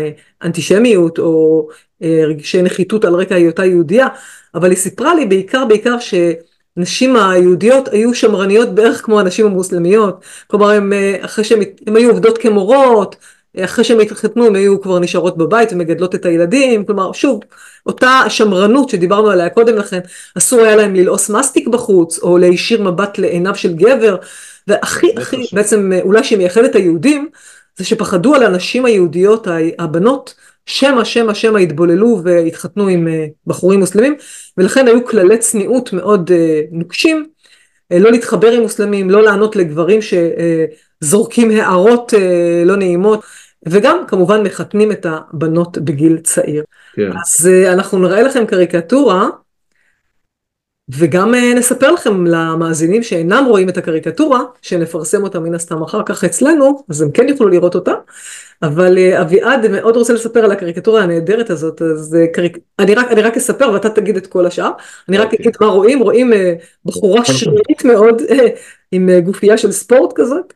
אנטישמיות 0.42 1.18
או 1.18 1.68
רגשי 2.02 2.62
נחיתות 2.62 3.04
על 3.04 3.14
רקע 3.14 3.34
היותה 3.34 3.64
יהודייה, 3.64 4.06
אבל 4.54 4.70
היא 4.70 4.78
סיפרה 4.78 5.14
לי 5.14 5.26
בעיקר 5.26 5.64
בעיקר 5.64 5.96
שנשים 5.98 7.16
היהודיות 7.16 7.88
היו 7.88 8.14
שמרניות 8.14 8.74
בערך 8.74 9.04
כמו 9.04 9.20
הנשים 9.20 9.46
המוסלמיות, 9.46 10.24
כלומר 10.46 10.70
הם 10.70 10.92
אחרי 11.20 11.44
שהן 11.44 11.62
היו 11.86 12.10
עובדות 12.10 12.38
כמורות, 12.38 13.16
אחרי 13.64 13.84
שהם 13.84 14.00
התחתנו 14.00 14.46
הם 14.46 14.54
היו 14.54 14.80
כבר 14.80 14.98
נשארות 14.98 15.38
בבית 15.38 15.72
ומגדלות 15.72 16.14
את 16.14 16.26
הילדים, 16.26 16.84
כלומר 16.84 17.12
שוב, 17.12 17.40
אותה 17.86 18.22
שמרנות 18.28 18.88
שדיברנו 18.88 19.30
עליה 19.30 19.48
קודם 19.48 19.76
לכן, 19.76 20.00
אסור 20.38 20.60
היה 20.60 20.76
להם 20.76 20.94
ללעוס 20.94 21.30
מסטיק 21.30 21.68
בחוץ, 21.68 22.18
או 22.18 22.38
להישיר 22.38 22.82
מבט 22.82 23.18
לעיניו 23.18 23.54
של 23.54 23.74
גבר, 23.74 24.16
והכי 24.66 25.06
הכי, 25.16 25.46
בעצם 25.52 25.92
אולי 26.02 26.24
שמייחד 26.24 26.64
את 26.64 26.74
היהודים, 26.74 27.28
זה 27.76 27.84
שפחדו 27.84 28.34
על 28.34 28.42
הנשים 28.42 28.84
היהודיות, 28.84 29.46
הבנות, 29.78 30.34
שמא 30.66 31.04
שמא 31.04 31.34
שמא 31.34 31.58
התבוללו 31.58 32.20
והתחתנו 32.24 32.88
עם 32.88 33.08
בחורים 33.46 33.80
מוסלמים, 33.80 34.16
ולכן 34.58 34.88
היו 34.88 35.04
כללי 35.04 35.38
צניעות 35.38 35.92
מאוד 35.92 36.30
נוקשים, 36.70 37.26
לא 37.90 38.10
להתחבר 38.10 38.52
עם 38.52 38.62
מוסלמים, 38.62 39.10
לא 39.10 39.22
לענות 39.22 39.56
לגברים 39.56 40.00
שזורקים 40.02 41.50
הערות 41.50 42.14
לא 42.64 42.76
נעימות, 42.76 43.20
וגם 43.68 44.04
כמובן 44.08 44.42
מחתנים 44.42 44.92
את 44.92 45.06
הבנות 45.08 45.78
בגיל 45.78 46.18
צעיר. 46.18 46.64
כן. 46.92 47.10
אז 47.12 47.50
אנחנו 47.72 47.98
נראה 47.98 48.22
לכם 48.22 48.46
קריקטורה, 48.46 49.28
וגם 50.88 51.34
נספר 51.56 51.90
לכם 51.90 52.26
למאזינים 52.26 53.02
שאינם 53.02 53.44
רואים 53.48 53.68
את 53.68 53.76
הקריקטורה, 53.76 54.40
שנפרסם 54.62 55.22
אותה 55.22 55.40
מן 55.40 55.54
הסתם 55.54 55.82
אחר 55.82 56.02
כך 56.06 56.24
אצלנו, 56.24 56.84
אז 56.90 57.02
הם 57.02 57.10
כן 57.10 57.28
יוכלו 57.28 57.48
לראות 57.48 57.74
אותה. 57.74 57.92
אבל 58.62 58.98
אביעד 59.20 59.66
מאוד 59.66 59.96
רוצה 59.96 60.12
לספר 60.12 60.44
על 60.44 60.52
הקריקטורה 60.52 61.02
הנהדרת 61.02 61.50
הזאת, 61.50 61.82
אז 61.82 62.16
קריק... 62.32 62.58
אני, 62.78 62.94
רק, 62.94 63.12
אני 63.12 63.22
רק 63.22 63.36
אספר 63.36 63.70
ואתה 63.70 63.90
תגיד 63.90 64.16
את 64.16 64.26
כל 64.26 64.46
השאר. 64.46 64.70
אני 65.08 65.18
רק 65.18 65.34
אגיד 65.34 65.56
מה 65.60 65.66
רואים, 65.66 65.98
רואים 65.98 66.32
בחורה 66.84 67.24
שרירית 67.24 67.84
מאוד 67.84 68.22
עם 68.92 69.20
גופייה 69.20 69.58
של 69.58 69.72
ספורט 69.72 70.12
כזאת, 70.14 70.54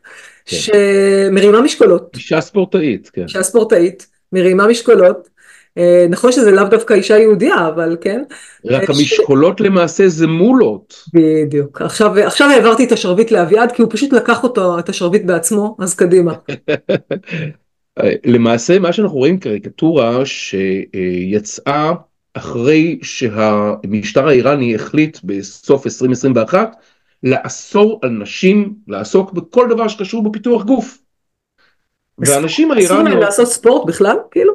כן. 0.50 1.28
שמרימה 1.30 1.60
משקולות. 1.60 2.10
אישה 2.16 2.40
ספורטאית, 2.40 3.10
כן. 3.12 3.22
אישה 3.22 3.42
ספורטאית, 3.42 4.06
מרימה 4.32 4.66
משקולות. 4.66 5.28
נכון 6.10 6.32
שזה 6.32 6.50
לאו 6.50 6.64
דווקא 6.64 6.94
אישה 6.94 7.18
יהודייה, 7.18 7.68
אבל 7.68 7.96
כן. 8.00 8.22
רק 8.66 8.90
המשקולות 8.90 9.58
ש... 9.58 9.60
למעשה 9.60 10.08
זה 10.08 10.26
מולות. 10.26 11.04
בדיוק. 11.14 11.82
עכשיו, 11.82 12.18
עכשיו 12.18 12.48
העברתי 12.50 12.84
את 12.84 12.92
השרביט 12.92 13.30
לאביעד, 13.30 13.72
כי 13.72 13.82
הוא 13.82 13.90
פשוט 13.92 14.12
לקח 14.12 14.42
אותו, 14.42 14.78
את 14.78 14.88
השרביט 14.88 15.24
בעצמו, 15.24 15.76
אז 15.78 15.94
קדימה. 15.94 16.32
למעשה 18.24 18.78
מה 18.78 18.92
שאנחנו 18.92 19.16
רואים 19.16 19.38
קריקטורה 19.38 20.26
שיצאה 20.26 21.92
אחרי 22.34 22.98
שהמשטר 23.02 24.28
האיראני 24.28 24.74
החליט 24.74 25.18
בסוף 25.24 25.86
2021 25.86 26.76
לאסור 27.22 28.00
על 28.02 28.10
נשים 28.10 28.74
לעסוק 28.88 29.32
בכל 29.32 29.66
דבר 29.70 29.88
שקשור 29.88 30.22
בפיתוח 30.22 30.64
גוף. 30.64 30.98
והנשים 32.18 32.70
האיראניות... 32.70 33.00
אסור 33.00 33.08
להם 33.08 33.18
לעשות 33.18 33.48
ספורט 33.48 33.88
בכלל? 33.88 34.16
כאילו? 34.30 34.52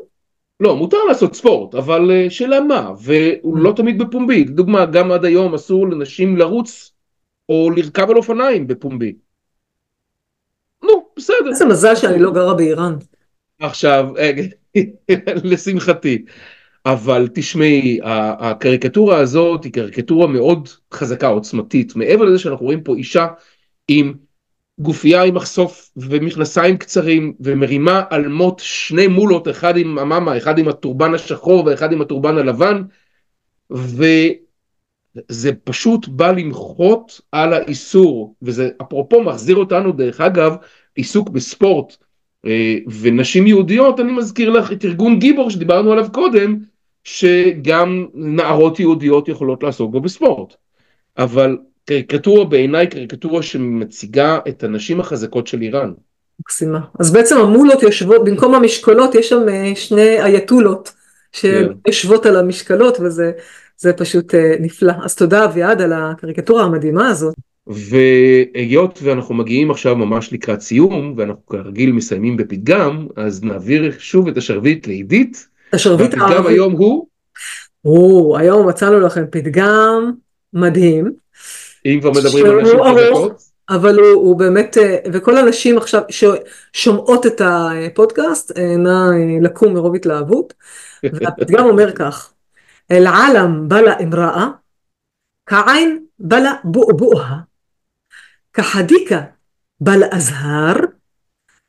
לא, 0.59 0.75
מותר 0.75 0.97
לעשות 1.07 1.35
ספורט, 1.35 1.75
אבל 1.75 2.11
שאלה 2.29 2.59
מה, 2.59 2.91
והוא 2.97 3.57
לא 3.57 3.73
תמיד 3.75 3.99
בפומבי. 3.99 4.45
לדוגמה, 4.45 4.85
גם 4.85 5.11
עד 5.11 5.25
היום 5.25 5.53
אסור 5.53 5.87
לנשים 5.87 6.37
לרוץ 6.37 6.91
או 7.49 7.69
לרכב 7.75 8.09
על 8.09 8.17
אופניים 8.17 8.67
בפומבי. 8.67 9.15
נו, 10.83 11.05
בסדר. 11.17 11.49
איזה 11.49 11.65
מזל 11.65 11.95
שאני 11.95 12.19
לא 12.19 12.31
גרה 12.31 12.53
באיראן. 12.53 12.95
עכשיו, 13.59 14.09
לשמחתי, 15.51 16.25
אבל 16.85 17.27
תשמעי, 17.33 17.99
הקריקטורה 18.39 19.17
הזאת 19.17 19.63
היא 19.63 19.73
קריקטורה 19.73 20.27
מאוד 20.27 20.69
חזקה, 20.93 21.27
עוצמתית, 21.27 21.95
מעבר 21.95 22.25
לזה 22.25 22.39
שאנחנו 22.39 22.65
רואים 22.65 22.83
פה 22.83 22.95
אישה 22.95 23.27
עם 23.87 24.13
גופייה 24.79 25.23
עם 25.23 25.35
מחשוף 25.35 25.91
ומכנסיים 25.97 26.77
קצרים 26.77 27.33
ומרימה 27.39 28.03
על 28.09 28.27
מות 28.27 28.61
שני 28.63 29.07
מולות, 29.07 29.47
אחד 29.47 29.77
עם 29.77 29.97
המאמה, 29.97 30.37
אחד 30.37 30.57
עם 30.57 30.67
הטורבן 30.67 31.13
השחור 31.13 31.65
ואחד 31.65 31.93
עם 31.93 32.01
הטורבן 32.01 32.37
הלבן, 32.37 32.81
וזה 33.71 35.51
פשוט 35.63 36.07
בא 36.07 36.31
למחות 36.31 37.21
על 37.31 37.53
האיסור, 37.53 38.35
וזה 38.41 38.69
אפרופו 38.81 39.23
מחזיר 39.23 39.55
אותנו 39.55 39.91
דרך 39.91 40.21
אגב, 40.21 40.55
עיסוק 40.95 41.29
בספורט. 41.29 41.97
ונשים 43.01 43.47
יהודיות, 43.47 43.99
אני 43.99 44.11
מזכיר 44.11 44.49
לך 44.49 44.71
את 44.71 44.85
ארגון 44.85 45.19
גיבור 45.19 45.49
שדיברנו 45.49 45.91
עליו 45.91 46.07
קודם, 46.11 46.59
שגם 47.05 48.05
נערות 48.13 48.79
יהודיות 48.79 49.27
יכולות 49.27 49.63
לעסוק 49.63 49.91
בו 49.91 50.01
בספורט. 50.01 50.55
אבל 51.17 51.57
קריקטורה 51.85 52.45
בעיניי 52.45 52.87
קריקטורה 52.87 53.43
שמציגה 53.43 54.39
את 54.47 54.63
הנשים 54.63 54.99
החזקות 54.99 55.47
של 55.47 55.61
איראן. 55.61 55.91
מקסימה. 56.39 56.79
אז 56.99 57.13
בעצם 57.13 57.37
המולות 57.37 57.83
יושבות, 57.83 58.25
במקום 58.25 58.55
המשקולות 58.55 59.15
יש 59.15 59.29
שם 59.29 59.45
שני 59.75 60.21
אייתולות 60.21 60.93
שיושבות 61.31 62.23
כן. 62.23 62.29
על 62.29 62.35
המשקלות 62.35 62.97
וזה 62.99 63.93
פשוט 63.97 64.33
נפלא. 64.59 64.93
אז 65.03 65.15
תודה 65.15 65.45
אביעד 65.45 65.81
על 65.81 65.93
הקריקטורה 65.93 66.63
המדהימה 66.63 67.09
הזאת. 67.09 67.35
והיות 67.67 68.99
ואנחנו 69.03 69.35
מגיעים 69.35 69.71
עכשיו 69.71 69.95
ממש 69.95 70.33
לקראת 70.33 70.61
סיום 70.61 71.13
ואנחנו 71.17 71.45
כרגיל 71.45 71.91
מסיימים 71.91 72.37
בפתגם 72.37 73.07
אז 73.15 73.43
נעביר 73.43 73.91
שוב 73.99 74.27
את 74.27 74.37
השרביט 74.37 74.87
לעידית. 74.87 75.54
השרביט 75.73 76.13
הערבי. 76.13 76.33
והפתגם 76.33 76.47
היום 76.47 76.73
הוא? 76.73 77.07
או, 77.85 78.37
היום 78.37 78.67
מצאנו 78.67 78.99
לכם 78.99 79.25
פתגם 79.31 80.11
מדהים. 80.53 81.13
אם 81.85 81.97
כבר 82.01 82.11
מדברים 82.11 82.45
על 82.45 82.61
נשים 82.61 82.79
חזקות. 82.83 83.55
אבל 83.69 83.99
הוא, 83.99 84.07
הוא 84.07 84.39
באמת, 84.39 84.77
וכל 85.13 85.37
הנשים 85.37 85.77
עכשיו 85.77 86.01
ששומעות 86.09 87.25
את 87.25 87.41
הפודקאסט, 87.45 88.51
נא 88.57 89.09
לקום 89.41 89.73
מרוב 89.73 89.95
התלהבות. 89.95 90.53
והפתגם 91.13 91.65
אומר 91.65 91.91
כך, 91.91 92.33
אל-עלם 92.91 93.69
בלה 93.69 93.93
אמראה, 94.03 94.47
כעין 95.45 96.05
בלה 96.19 96.53
בואבואה. 96.63 97.35
כחדיקה 98.53 99.21
בלה 99.81 100.07
אזהר, 100.11 100.75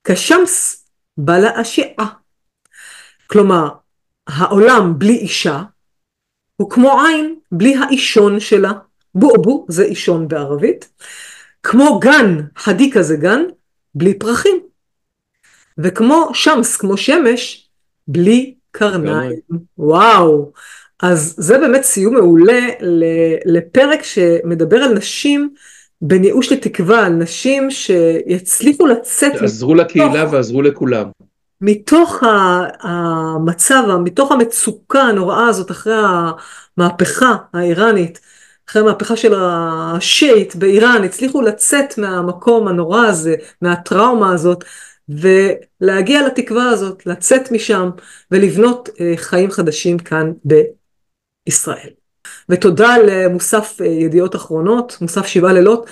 כשמס 0.04 0.86
בלה 1.18 1.60
אשיעה. 1.60 2.06
כלומר, 3.26 3.68
העולם 4.26 4.98
בלי 4.98 5.16
אישה 5.16 5.62
הוא 6.56 6.70
כמו 6.70 7.00
עין 7.00 7.34
בלי 7.52 7.76
האישון 7.76 8.40
שלה, 8.40 8.72
בואבו 9.14 9.66
זה 9.68 9.84
אישון 9.84 10.28
בערבית, 10.28 10.88
כמו 11.62 11.98
גן, 11.98 12.40
חדיקה 12.56 13.02
זה 13.02 13.16
גן, 13.16 13.42
בלי 13.94 14.14
פרחים, 14.14 14.60
וכמו 15.78 16.30
שמס, 16.34 16.76
כמו 16.76 16.96
שמש, 16.96 17.68
בלי 18.08 18.54
קרניים. 18.70 19.32
וואו, 19.78 20.52
אז 21.02 21.34
זה 21.38 21.58
באמת 21.58 21.82
סיום 21.82 22.14
מעולה 22.14 22.60
לפרק 23.46 24.02
שמדבר 24.02 24.76
על 24.76 24.94
נשים 24.94 25.54
בין 26.02 26.24
ייאוש 26.24 26.52
לתקווה, 26.52 27.06
על 27.06 27.12
נשים 27.12 27.70
שיצליחו 27.70 28.86
לצאת... 28.86 29.32
עזרו 29.42 29.74
לקהילה 29.74 30.24
ועזרו 30.32 30.62
לכולם. 30.62 31.08
מתוך 31.60 32.22
המצב, 32.80 33.82
מתוך 34.04 34.32
המצוקה 34.32 35.02
הנוראה 35.02 35.46
הזאת 35.46 35.70
אחרי 35.70 35.94
המהפכה 36.76 37.36
האיראנית, 37.52 38.20
אחרי 38.68 38.82
המהפכה 38.82 39.16
של 39.16 39.34
השיעית 39.36 40.56
באיראן, 40.56 41.04
הצליחו 41.04 41.42
לצאת 41.42 41.98
מהמקום 41.98 42.68
הנורא 42.68 43.06
הזה, 43.06 43.34
מהטראומה 43.62 44.32
הזאת, 44.32 44.64
ולהגיע 45.08 46.26
לתקווה 46.26 46.68
הזאת, 46.68 47.06
לצאת 47.06 47.52
משם 47.52 47.90
ולבנות 48.30 48.88
חיים 49.16 49.50
חדשים 49.50 49.98
כאן 49.98 50.32
בישראל. 50.44 51.90
ותודה 52.48 52.98
למוסף 53.06 53.80
ידיעות 53.80 54.36
אחרונות, 54.36 54.98
מוסף 55.00 55.26
שבעה 55.26 55.52
לילות, 55.52 55.90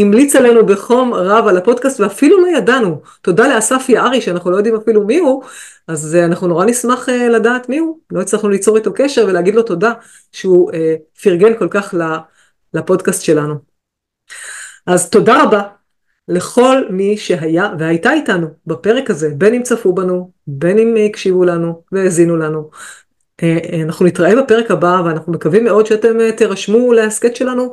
שהמליץ 0.00 0.36
עלינו 0.36 0.66
בחום 0.66 1.14
רב 1.14 1.46
על 1.46 1.56
הפודקאסט 1.56 2.00
ואפילו 2.00 2.40
לא 2.40 2.56
ידענו. 2.56 3.00
תודה 3.22 3.54
לאסף 3.54 3.88
יערי 3.88 4.20
שאנחנו 4.20 4.50
לא 4.50 4.56
יודעים 4.56 4.76
אפילו 4.76 5.04
מי 5.04 5.18
הוא, 5.18 5.42
אז 5.88 6.16
אנחנו 6.16 6.46
נורא 6.46 6.64
נשמח 6.64 7.08
לדעת 7.08 7.68
מי 7.68 7.78
הוא. 7.78 7.98
לא 8.10 8.20
הצלחנו 8.20 8.48
ליצור 8.48 8.76
איתו 8.76 8.92
קשר 8.94 9.24
ולהגיד 9.28 9.54
לו 9.54 9.62
תודה 9.62 9.92
שהוא 10.32 10.70
פרגן 11.22 11.58
כל 11.58 11.68
כך 11.70 11.94
לפודקאסט 12.74 13.22
שלנו. 13.22 13.54
אז 14.86 15.10
תודה 15.10 15.42
רבה 15.42 15.62
לכל 16.28 16.82
מי 16.90 17.16
שהיה 17.16 17.72
והייתה 17.78 18.12
איתנו 18.12 18.46
בפרק 18.66 19.10
הזה, 19.10 19.30
בין 19.34 19.54
אם 19.54 19.62
צפו 19.62 19.92
בנו, 19.92 20.30
בין 20.46 20.78
אם 20.78 20.94
הקשיבו 21.06 21.44
לנו 21.44 21.82
והאזינו 21.92 22.36
לנו. 22.36 22.70
אנחנו 23.84 24.06
נתראה 24.06 24.42
בפרק 24.42 24.70
הבא 24.70 25.02
ואנחנו 25.04 25.32
מקווים 25.32 25.64
מאוד 25.64 25.86
שאתם 25.86 26.30
תירשמו 26.30 26.92
להסכת 26.92 27.36
שלנו 27.36 27.72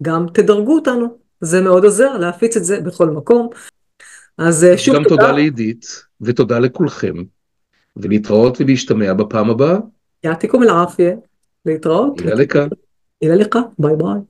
וגם 0.00 0.26
תדרגו 0.34 0.74
אותנו, 0.74 1.18
זה 1.40 1.60
מאוד 1.60 1.84
עוזר 1.84 2.16
להפיץ 2.16 2.56
את 2.56 2.64
זה 2.64 2.80
בכל 2.80 3.10
מקום. 3.10 3.48
אז 4.38 4.66
שוב 4.76 4.94
גם 4.94 5.02
תודה. 5.02 5.16
תודה 5.16 5.32
לעידית 5.32 6.04
ותודה 6.20 6.58
לכולכם 6.58 7.14
ולהתראות 7.96 8.60
ולהשתמע 8.60 9.12
בפעם 9.12 9.50
הבאה. 9.50 9.78
יעתיקום 10.24 10.62
אל-עפיה, 10.62 11.14
להתראות. 11.66 12.20
אילה 12.20 12.34
לך. 12.34 12.58
אילה 13.22 13.34
לך, 13.34 13.58
ביי 13.78 13.96
ביי. 13.96 14.20